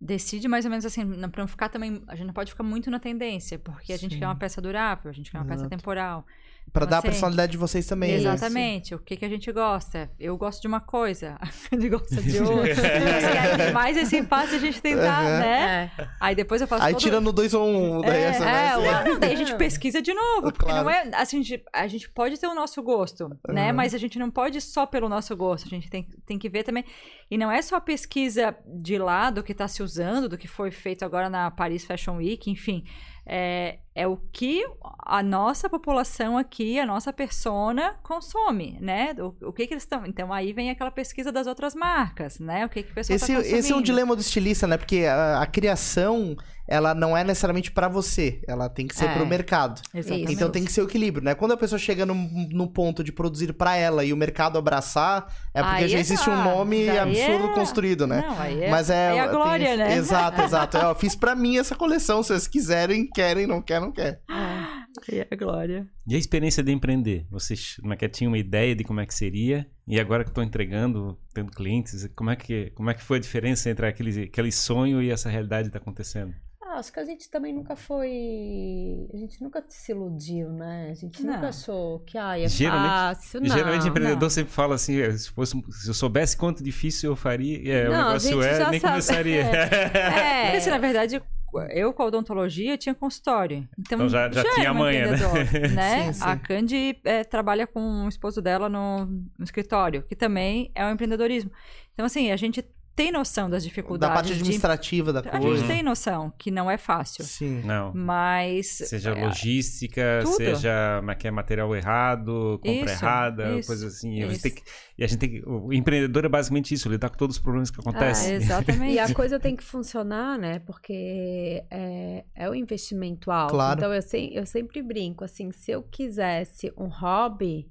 [0.00, 2.90] decide mais ou menos assim, pra não ficar também, a gente não pode ficar muito
[2.90, 4.20] na tendência, porque a gente Sim.
[4.20, 5.70] quer uma peça durável, a gente quer uma peça Exato.
[5.70, 6.26] temporal.
[6.72, 8.10] Pra dar a personalidade de vocês também.
[8.10, 10.10] é Exatamente, o que, que a gente gosta.
[10.18, 11.46] Eu gosto de uma coisa, a
[11.76, 12.72] gente gosta de outra.
[12.72, 15.38] Assim, aí tem mais esse impasse a gente tentar, Aham.
[15.38, 15.92] né?
[15.96, 16.08] É.
[16.18, 17.00] Aí depois eu faço Aí todo...
[17.00, 17.98] tira no 2 ou 1.
[17.98, 18.76] Um, daí É, essa, é, né?
[18.76, 20.82] o- não, daí a gente pesquisa de novo, porque Claro.
[20.84, 23.76] não é, assim, a gente, a gente pode ter o nosso gosto, né, Uhum.
[23.76, 26.64] mas a gente não pode só pelo nosso gosto, a gente tem, tem que ver
[26.64, 26.84] também,
[27.30, 30.48] e não é só a pesquisa de lá do que está se usando, do que
[30.48, 32.84] foi feito agora na Paris Fashion Week, enfim,
[33.26, 34.64] é, é o que
[34.98, 40.04] a nossa população aqui, a nossa persona consome, né, o, o que que eles estão,
[40.06, 43.32] então aí vem aquela pesquisa das outras marcas, né, o que que o pessoal Esse,
[43.34, 44.76] tá esse é um dilema do estilista, né?
[44.76, 46.36] Porque a, a criação,
[46.66, 48.40] ela não é necessariamente pra você.
[48.48, 49.14] Ela tem que ser É.
[49.14, 49.80] pro mercado.
[49.94, 50.32] Exatamente.
[50.32, 51.34] Então tem que ser o equilíbrio, né?
[51.34, 55.26] Quando a pessoa chega no, no ponto de produzir pra ela e o mercado abraçar,
[55.52, 58.24] é porque Aí já é existe um nome Daí absurdo é- construído, né?
[58.26, 59.08] Não, aí é, Mas é.
[59.10, 59.96] aí é a tem glória, esse- né?
[59.96, 60.76] Exato, exato.
[60.76, 62.22] É, Eu fiz pra mim essa coleção.
[62.22, 64.20] Se vocês quiserem, querem, não quer, não quer.
[64.28, 65.86] Aí é a glória.
[66.06, 67.26] E a experiência de empreender?
[67.30, 69.66] Vocês como é que tinham uma ideia de como é que seria?
[69.86, 73.20] E agora que estão entregando, tendo clientes, como é que, como é que foi a
[73.20, 76.32] diferença entre aquele, aquele sonho e essa realidade que está acontecendo?
[76.74, 79.08] Ah, acho que a gente também nunca foi.
[79.12, 80.88] A gente nunca se iludiu, né?
[80.90, 81.34] A gente Não.
[81.34, 83.40] nunca achou que ah, é Geralmente- fácil.
[83.40, 84.30] Não, Geralmente o empreendedor não.
[84.30, 87.92] sempre fala assim, eh, se, fosse, se eu soubesse quanto difícil eu faria, é, o
[87.92, 88.92] Não, a negócio gente é, já nem sabe.
[88.92, 89.44] começaria.
[89.94, 90.42] É.
[90.44, 91.22] Porque, assim, na verdade,
[91.70, 93.68] eu com a odontologia tinha consultório.
[93.78, 95.16] Então, Então já- já era tinha um manha, né?
[95.74, 96.06] né?
[96.06, 96.24] Sim, sim.
[96.24, 100.90] A Candy eh, trabalha com o esposo dela no, no escritório, que também é um
[100.90, 101.50] empreendedorismo.
[101.92, 102.64] Então, assim, a gente
[102.94, 104.14] tem noção das Da dificuldades.
[104.14, 105.58] parte de- administrativa da A coisa.
[105.58, 107.24] gente tem noção que não é fácil.
[107.24, 107.62] Sim.
[107.64, 107.92] Não.
[107.94, 108.66] Mas.
[108.68, 110.36] Seja é, logística, tudo.
[110.36, 114.18] seja é é, material errado, compra Isso, errada, isso, coisa assim.
[114.18, 114.42] E a, gente isso.
[114.42, 114.62] tem que,
[114.98, 115.42] e a gente tem que.
[115.48, 118.32] O empreendedor é basicamente isso, lidar com todos os problemas que acontecem.
[118.32, 118.94] Ah, exatamente.
[118.94, 120.60] E a coisa tem que funcionar, né?
[120.60, 123.52] Porque é, é um investimento alto.
[123.54, 123.78] Claro.
[123.80, 127.68] Então eu, sem- eu sempre brinco, assim, se eu quisesse um hobby,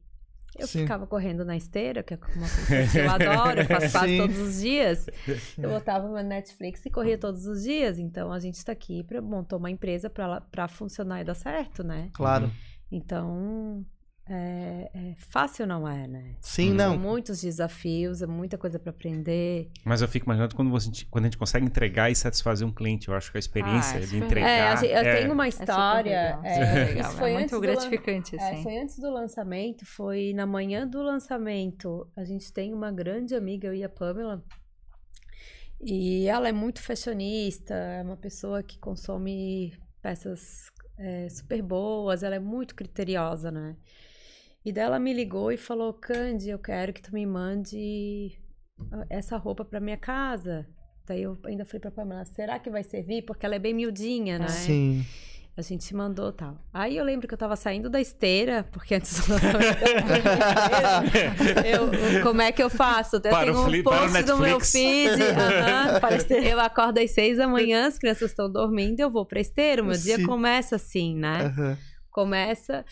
[0.58, 0.82] eu Sim.
[0.82, 4.38] ficava correndo na esteira, que é uma coisa que eu adoro, eu faço quase todos
[4.38, 5.10] os dias.
[5.58, 8.00] Eu botava uma Netflix e corria todos os dias.
[8.00, 12.10] Então a gente tá aqui para montar uma empresa para funcionar e dar certo, né?
[12.14, 12.52] Claro.
[12.92, 13.86] Então
[14.30, 16.36] é, é fácil não é, né?
[16.40, 16.78] Sim, Hum.
[16.78, 16.98] São não.
[16.98, 19.70] muitos desafios, é muita coisa para aprender.
[19.84, 23.10] Mas eu fico imaginando quando, você, quando a gente consegue entregar e satisfazer um cliente.
[23.10, 24.50] Eu acho que a experiência Ah, é de entregar.
[24.50, 26.40] É, gente- eu é- tenho uma É história.
[26.44, 28.64] é, foi antes muito lan- gratificante, assim.
[28.64, 32.08] foi antes do lançamento, foi na manhã do lançamento.
[32.16, 34.42] A gente tem uma grande amiga, eu e a Pamela.
[35.82, 42.36] E ela é muito fashionista, é uma pessoa que consome peças é, super boas, ela
[42.36, 43.76] é muito criteriosa, né?
[44.66, 48.32] E dela me ligou e falou: Candy, eu quero que tu me mande
[48.92, 50.66] ah, essa roupa pra minha casa.
[51.06, 53.24] Daí eu ainda falei pra Pamela: será que vai servir?
[53.24, 54.48] Porque ela é bem miudinha, né?
[54.48, 55.06] Sim.
[55.56, 56.58] A gente mandou tal.
[56.74, 59.78] Aí eu lembro que eu tava saindo da esteira, porque antes do lançamento
[61.64, 63.18] eu, eu- como é que eu faço?
[63.18, 65.22] Eu Para tenho um para post no meu feed.
[65.22, 66.48] aham, para a esteira.
[66.48, 69.84] eu acordo às seis da manhã, as crianças estão dormindo, eu vou pra esteira.
[69.84, 70.26] O meu dia Sim.
[70.26, 71.54] começa assim, né?
[72.10, 72.84] Começa.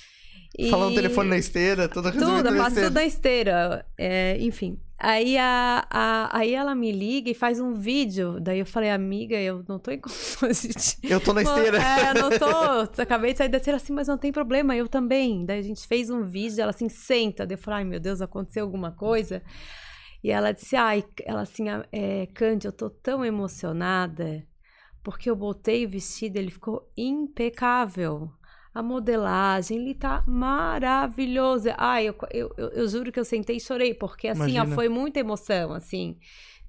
[0.58, 3.86] E- Falando telefone na esteira, toda Tudo, eu faço tudo na esteira.
[3.98, 4.78] É, enfim.
[5.04, 8.40] Aí, a, a- aí ela me liga e faz um vídeo.
[8.40, 10.62] Daí eu falei, amiga, eu não tô em condições
[11.02, 11.12] de.
[11.12, 11.78] Eu tô na esteira.
[11.82, 12.46] É, eu não tô.
[13.02, 15.44] Acabei de sair da esteira assim, mas não tem problema, eu também.
[15.46, 17.48] Daí a gente fez um vídeo, ela assim, senta.
[17.48, 19.42] Daí eu falei, ai meu Deus, aconteceu alguma coisa.
[20.24, 24.44] E ela disse, ai, ela assim, é, Candy, eu tô tão emocionada
[25.02, 28.30] porque eu botei o vestido, ele ficou impecável.
[28.74, 31.70] A modelagem, ele tá maravilhoso.
[31.78, 34.88] Ai, eu, eu, eu, eu juro que eu sentei e chorei, porque assim, ó, foi
[34.88, 36.18] muita emoção, assim,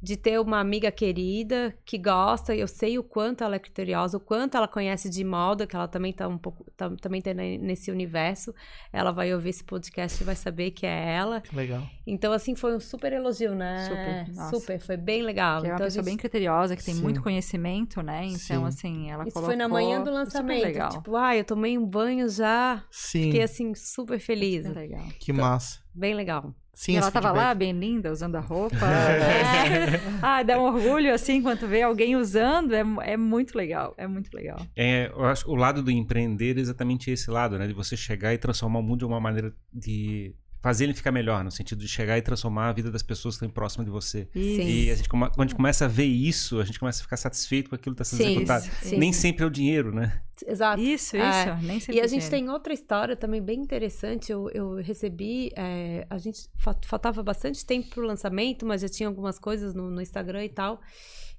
[0.02, 4.20] de ter uma amiga querida que gosta, eu sei o quanto ela é criteriosa, o
[4.20, 7.56] quanto ela conhece de moda, que ela também tá um pouco, tá, também tá ne-
[7.58, 8.52] nesse universo.
[8.92, 11.40] Ela vai ouvir esse podcast e vai saber que é ela.
[11.40, 11.82] Que legal.
[12.04, 13.84] Então, assim, foi um super elogio, né?
[13.88, 14.56] Super, nossa.
[14.58, 15.60] Super, foi bem legal.
[15.60, 17.02] Que é uma então, pessoa gente- bem criteriosa, que tem Sim.
[17.02, 18.24] muito conhecimento, né?
[18.24, 18.64] Então, Sim.
[18.64, 19.50] assim, ela Isso colocou...
[19.50, 20.62] foi na manhã do super lançamento.
[20.64, 20.88] legal.
[20.90, 22.82] Tipo, ai, eu tomei um banho já.
[22.90, 23.26] Sim.
[23.26, 24.66] Fiquei assim, super feliz.
[24.66, 25.04] Super legal.
[25.20, 25.80] Que massa.
[25.94, 26.52] Bem legal.
[26.74, 27.44] Sim, ela esse tava feedback.
[27.44, 28.76] lá, bem linda, usando a roupa.
[28.82, 30.00] É.
[30.22, 32.72] Ah, dá um orgulho, assim, quando vê alguém usando.
[32.72, 34.58] É, é muito legal, é muito legal.
[34.74, 37.66] É, eu acho o lado do empreender é exatamente esse lado, né?
[37.66, 41.42] De você chegar e transformar o mundo de uma maneira de fazer ele ficar melhor,
[41.42, 44.28] no sentido de chegar e transformar a vida das pessoas que estão próximas de você.
[44.32, 44.62] Sim.
[44.62, 47.16] E a gente, quando a gente começa a ver isso, a gente começa a ficar
[47.16, 48.64] satisfeito com aquilo que está sendo Sim, executado.
[48.82, 48.96] sim.
[48.96, 50.20] Nem sempre é o dinheiro, né?
[50.46, 50.80] Exato.
[50.80, 51.20] Isso, É.
[51.54, 51.66] isso.
[51.66, 52.30] Nem sei E a por gente quê.
[52.30, 54.30] tem outra história também bem interessante.
[54.30, 55.50] Eu, eu recebi.
[55.56, 59.90] é, a gente fa- faltava bastante tempo pro lançamento, mas já tinha algumas coisas no,
[59.90, 60.80] no Instagram e tal.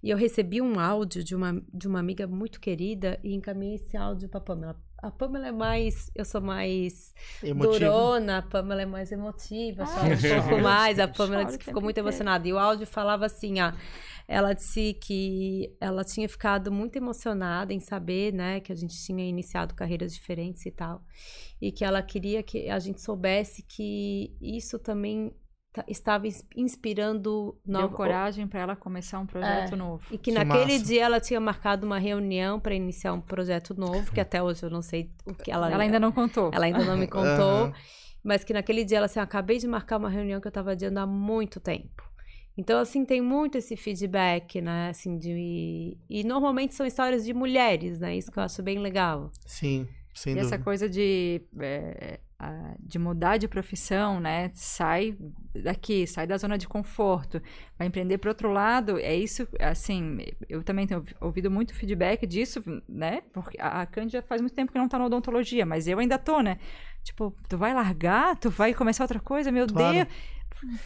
[0.01, 3.95] E eu recebi um áudio de uma, de uma amiga muito querida e encaminhei esse
[3.95, 4.75] áudio pra Pamela.
[5.03, 6.09] A Pamela é mais.
[6.15, 7.77] Eu sou mais Emotivo.
[7.79, 10.97] durona, a Pamela é mais emotiva, Ah, chora um pouco mais.
[10.97, 12.47] A Pamela disse que ficou muito emocionada.
[12.47, 13.75] E o áudio falava assim: ah,
[14.27, 19.25] ela disse que ela tinha ficado muito emocionada em saber, né, que a gente tinha
[19.27, 21.03] iniciado carreiras diferentes e tal.
[21.61, 25.42] E que ela queria que a gente soubesse que isso também ta-
[25.87, 29.75] estava ins- inspirando Deu nova- coragem pra ela começar um projeto É.
[29.77, 30.03] novo.
[30.11, 30.85] e que, Que naquele massa.
[30.85, 34.69] dia ela tinha marcado uma reunião para iniciar um projeto novo, que até hoje eu
[34.69, 36.51] não sei o que ela Ela ainda não contou.
[36.53, 37.73] ela ainda não me contou, Aham.
[38.23, 40.99] mas que naquele dia ela assim, acabei de marcar uma reunião que eu estava adiando
[40.99, 42.03] há muito tempo.
[42.55, 45.97] Então, assim, tem muito esse feedback, né, assim, de...
[46.07, 49.31] E normalmente são histórias de mulheres, né, isso que eu acho bem legal.
[49.47, 50.63] Sim, sem E essa dúvida.
[50.63, 52.19] coisa de, é,
[52.79, 54.51] de mudar de profissão, né?
[54.53, 55.15] Sai
[55.55, 57.41] daqui, sai da zona de conforto,
[57.77, 58.97] vai empreender para outro lado.
[58.99, 60.19] É isso, assim,
[60.49, 63.21] eu também tenho ouvi- ouvido muito feedback disso, né?
[63.33, 66.17] Porque a a Cândida faz muito tempo que não tá na odontologia, mas eu ainda
[66.17, 66.57] tô, né?
[67.03, 68.37] Tipo, tu vai largar?
[68.37, 69.51] Tu vai começar outra coisa?
[69.51, 69.93] Meu Claro.
[69.93, 70.07] Deus!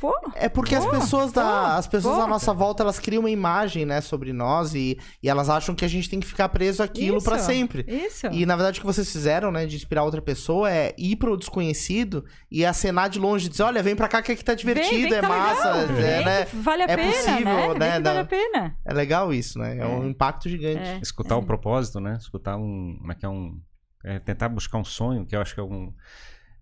[0.01, 0.13] Vou.
[0.35, 4.01] É porque as pessoas da, as pessoas à nossa volta, elas criam uma imagem, né,
[4.01, 7.37] sobre nós e, e elas acham que a gente tem que ficar preso àquilo pra
[7.37, 7.85] Isso, sempre.
[7.87, 8.27] Isso.
[8.27, 11.37] E na verdade o que vocês fizeram, né, de inspirar outra pessoa é ir pro
[11.37, 15.01] desconhecido e acenar de longe, dizer, olha, vem pra cá que aqui tá divertido, Vem,
[15.01, 15.79] vem que é tá massa, legal.
[15.79, 16.45] é, Vem né?
[16.53, 17.79] vale a é pena, possível, né?
[17.79, 18.77] né, Vem que vale a pena.
[18.85, 19.77] É legal isso, né?
[19.77, 20.07] É, um É.
[20.07, 20.79] impacto gigante.
[20.81, 20.99] É.
[21.01, 22.17] Escutar o propósito, né?
[22.19, 22.95] Escutar um.
[22.99, 23.59] Como é que é um.
[24.03, 25.93] é, tentar buscar um sonho, que eu acho que é um.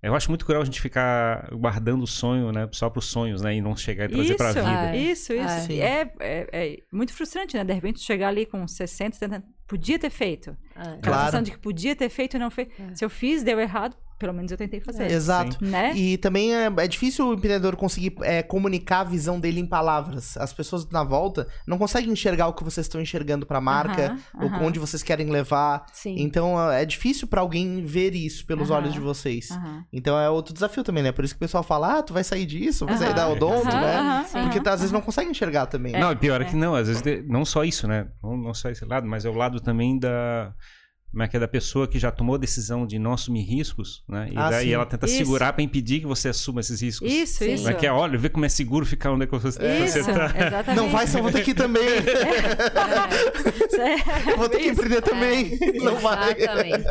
[0.05, 2.67] Eu acho muito cruel a gente ficar guardando o sonho, né?
[2.71, 3.55] Só para os sonhos, né?
[3.55, 4.95] E não chegar e trazer Isso, pra vida.
[4.95, 4.97] É.
[4.97, 5.59] isso, isso.
[5.67, 5.79] Sim.
[5.81, 7.63] É, é, é muito frustrante, né?
[7.63, 10.55] De repente chegar ali com 60, 70, podia ter feito.
[10.75, 10.79] É.
[10.81, 11.19] Aquela Claro.
[11.25, 12.67] sensação de que podia ter feito e não fez.
[12.79, 12.95] É.
[12.95, 15.11] Se eu fiz, deu errado, pelo menos eu tentei fazer.
[15.11, 15.57] Exato.
[15.63, 15.93] Né?
[15.93, 20.37] E também é, é difícil o empreendedor conseguir é, comunicar a visão dele em palavras.
[20.37, 24.19] As pessoas na volta não conseguem enxergar o que vocês estão enxergando pra marca, Aham,
[24.41, 24.65] ou aham.
[24.65, 25.85] onde vocês querem levar.
[25.91, 26.15] Sim.
[26.19, 28.79] Então é difícil pra alguém ver isso pelos Aham.
[28.79, 29.49] olhos de vocês.
[29.91, 31.11] Então é outro desafio também, né?
[31.11, 33.65] Por isso que o pessoal fala, ah, tu vai sair disso, vai sair da odonto,
[33.65, 34.25] né?
[34.31, 35.93] Porque aham, às vezes não consegue enxergar também.
[35.93, 36.47] Não, e pior é é.
[36.47, 38.07] que não, às vezes não só isso, né?
[38.23, 40.53] Não, não só esse lado, mas é o lado também da.
[41.15, 44.03] Como é que é da pessoa que já tomou a decisão de não assumir riscos,
[44.05, 44.27] né?
[44.33, 44.73] E Ah, daí sim.
[44.73, 45.15] ela tenta Isso.
[45.15, 47.09] segurar pra impedir que você assuma esses riscos.
[47.09, 47.53] Isso, Sim.
[47.53, 47.63] isso.
[47.63, 47.91] Como é que é?
[47.93, 50.25] Olha, vê como é seguro ficar onde é que você, você Isso, tá.
[50.35, 50.75] exatamente.
[50.75, 51.87] Não vai, eu vou ter que ir também.
[53.79, 55.57] É, eu vou ter que empreender também.
[55.81, 56.35] Não vai.
[56.37, 56.83] Exatamente.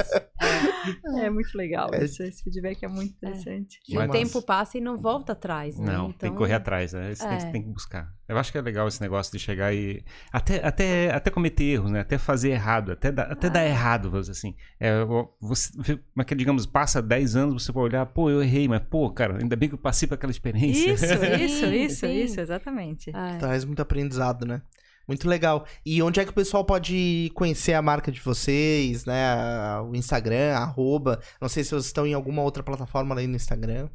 [1.22, 1.90] É muito legal.
[1.92, 2.04] É.
[2.04, 3.78] Esse, esse feedback é muito interessante.
[3.88, 5.92] E Mas- o tempo passa e não volta atrás, né?
[5.92, 7.12] Não, tem Então, que correr atrás, né?
[7.18, 7.50] Tem, é.
[7.50, 8.12] tem que buscar.
[8.26, 10.02] Eu acho que é legal esse negócio de chegar e.
[10.32, 12.00] Até, até, até cometer erros, né?
[12.00, 13.50] Até fazer errado, até, dar- até Ah.
[13.50, 14.54] dar errado, vamos dizer assim.
[14.80, 14.92] É,
[15.40, 19.10] você, é que, digamos, passa 10 anos, você vai olhar, pô, eu errei, mas, pô,
[19.10, 20.92] cara, ainda bem que eu passei por aquela experiência.
[20.92, 21.04] Isso,
[21.44, 23.10] isso, isso, isso, exatamente.
[23.14, 23.36] É.
[23.38, 24.62] Traz muito aprendizado, né?
[25.06, 25.66] Muito legal.
[25.84, 29.26] E onde é que o pessoal pode conhecer a marca de vocês, né?
[29.34, 31.20] A- O Instagram, arroba.
[31.40, 33.88] Não sei se vocês estão em alguma outra plataforma além do Instagram.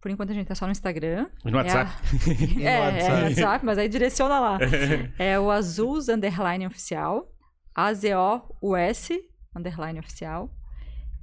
[0.00, 1.26] Por enquanto a gente tá só no Instagram.
[1.44, 1.90] E no WhatsApp.
[2.56, 3.16] E É, no é, WhatsApp.
[3.20, 4.58] no WhatsApp, mas aí direciona lá.
[5.18, 7.30] É o Azuls Underline Oficial.
[7.74, 9.20] A-Z-O-U-S
[9.56, 10.50] Underline Oficial.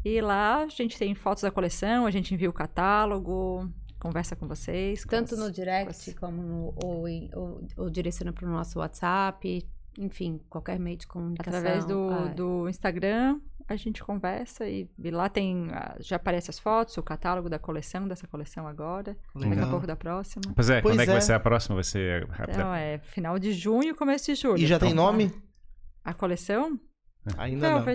[0.04, 3.70] E lá a gente tem fotos da coleção, a gente envia o catálogo,
[4.02, 5.04] conversa com vocês.
[5.06, 8.52] com Tanto as- no direct as- como no, ou, em- ou, ou direciona para o
[8.52, 9.66] nosso WhatsApp.
[9.97, 11.60] Enfim, qualquer meio de comunicação.
[11.60, 15.68] Através do, Ah, do Instagram, a gente conversa e, e lá tem.
[15.72, 19.18] ah, Já aparece as fotos, o catálogo da coleção, dessa coleção agora.
[19.36, 19.70] Daqui a Legal.
[19.70, 20.41] pouco da próxima.
[20.56, 21.14] Pois é, Pois quando é que é.
[21.14, 21.76] vai ser a próxima?
[21.76, 22.52] Vai ser rápida.
[22.54, 24.58] Então é final de junho, começo de julho.
[24.64, 25.30] E já tem Então, nome?
[26.04, 26.80] A coleção?
[27.38, 27.86] Ainda não.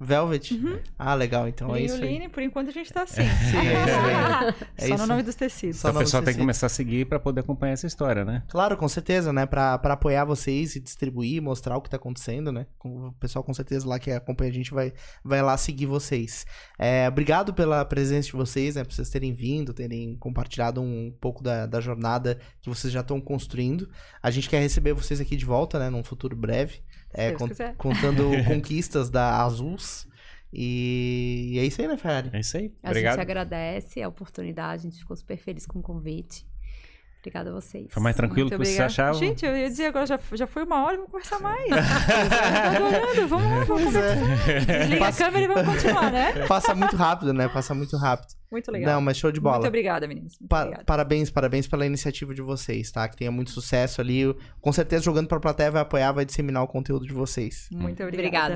[0.00, 0.56] Velvet.
[0.56, 0.84] Velvet?
[0.98, 1.48] Ah, legal.
[1.48, 2.12] Então é e isso o aí.
[2.12, 3.22] Line, por enquanto a gente tá assim.
[3.50, 4.68] Sim, é isso aí.
[4.78, 5.02] É Só isso.
[5.02, 5.78] no nome dos tecidos.
[5.78, 8.42] Só Então o pessoal tem que começar a seguir pra poder acompanhar essa história, né?
[8.48, 9.44] Claro, com certeza, né?
[9.44, 12.66] Pra, pra apoiar vocês e distribuir, mostrar o que tá acontecendo, né?
[12.84, 14.92] O pessoal com certeza lá que acompanha a gente vai,
[15.24, 16.46] vai lá seguir vocês.
[16.78, 18.84] É, obrigado pela presença de vocês, né?
[18.84, 23.20] Por vocês terem vindo, terem compartilhado um pouco da, da jornada que vocês já estão
[23.20, 23.88] construindo.
[24.22, 25.90] A gente quer receber vocês aqui de volta, né?
[25.90, 26.80] Num futuro breve.
[27.12, 27.74] É, Deus con- quiser.
[27.76, 30.06] contando conquistas da Azuls.
[30.52, 32.30] E, e é isso aí, né, Ferrari?
[32.32, 32.72] É isso aí.
[32.82, 33.14] A Obrigado.
[33.14, 36.46] gente agradece a oportunidade, a gente ficou super feliz com o convite.
[37.28, 37.86] Obrigada a vocês.
[37.90, 38.86] Foi mais tranquilo Muito que você obrigada.
[38.86, 39.18] achava?
[39.18, 41.68] Gente, eu ia dizer agora, já, já foi uma hora, vamos conversar mais.
[42.28, 44.16] Tá adorando, vamos lá, vamos é.
[44.16, 44.78] conversar.
[44.78, 46.46] Desliga a câmera e vamos continuar, né?
[46.46, 47.48] Passa muito rápido, né?
[47.48, 48.38] Passa muito rápido.
[48.50, 48.94] Muito legal.
[48.94, 49.56] Não, mas show de bola.
[49.56, 50.38] Muito obrigada, meninos.
[50.40, 50.84] Muito Pa- obrigada.
[50.84, 53.06] parabéns, parabéns pela iniciativa de vocês, tá?
[53.06, 54.34] Que tenha muito sucesso ali.
[54.60, 57.68] Com certeza, jogando pra plateia, vai apoiar, vai disseminar o conteúdo de vocês.
[57.70, 58.06] Muito obrigada.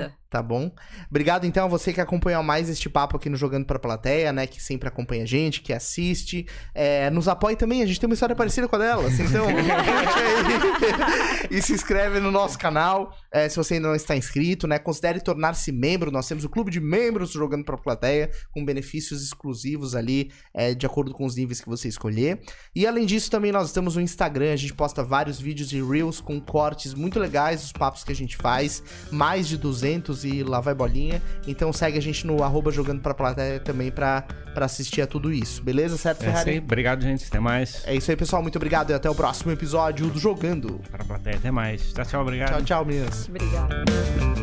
[0.07, 0.13] Obrigada.
[0.33, 0.71] Tá bom?
[1.11, 4.47] Obrigado, então, a você que acompanhou mais este papo aqui no Jogando pra Plateia, né?
[4.47, 6.47] Que sempre acompanha a gente, que assiste.
[6.73, 9.19] É, nos apoie também, a gente tem uma história parecida com a delas.
[9.19, 11.47] Então, curte aí.
[11.55, 13.15] e se inscreve no nosso canal.
[13.31, 14.79] é, se você ainda não está inscrito, né?
[14.79, 16.09] Considere tornar-se membro.
[16.09, 20.73] Nós temos o clube de membros do Jogando pra Plateia, com benefícios exclusivos ali, é,
[20.73, 22.41] de acordo com os níveis que você escolher.
[22.75, 26.19] E além disso, também nós temos o Instagram, a gente posta vários vídeos e reels
[26.19, 28.81] com cortes muito legais dos papos que a gente faz,
[29.11, 31.21] mais de 200 e lá vai bolinha.
[31.47, 34.21] Então segue a gente no arroba jogando pra plateia também pra,
[34.53, 35.97] pra assistir a tudo isso, beleza?
[35.97, 36.51] Certo, É isso Ferrari?
[36.51, 36.59] aí.
[36.59, 37.25] Obrigado, gente.
[37.27, 37.83] Até mais.
[37.85, 38.41] É isso aí, pessoal.
[38.41, 40.79] Muito obrigado e até o próximo episódio do Jogando.
[40.91, 41.93] Para a plateia, até mais.
[41.93, 42.21] Tchau, tchau.
[42.21, 42.49] Obrigado.
[42.49, 43.27] Tchau, tchau, meninas.
[43.29, 44.42] Obrigada.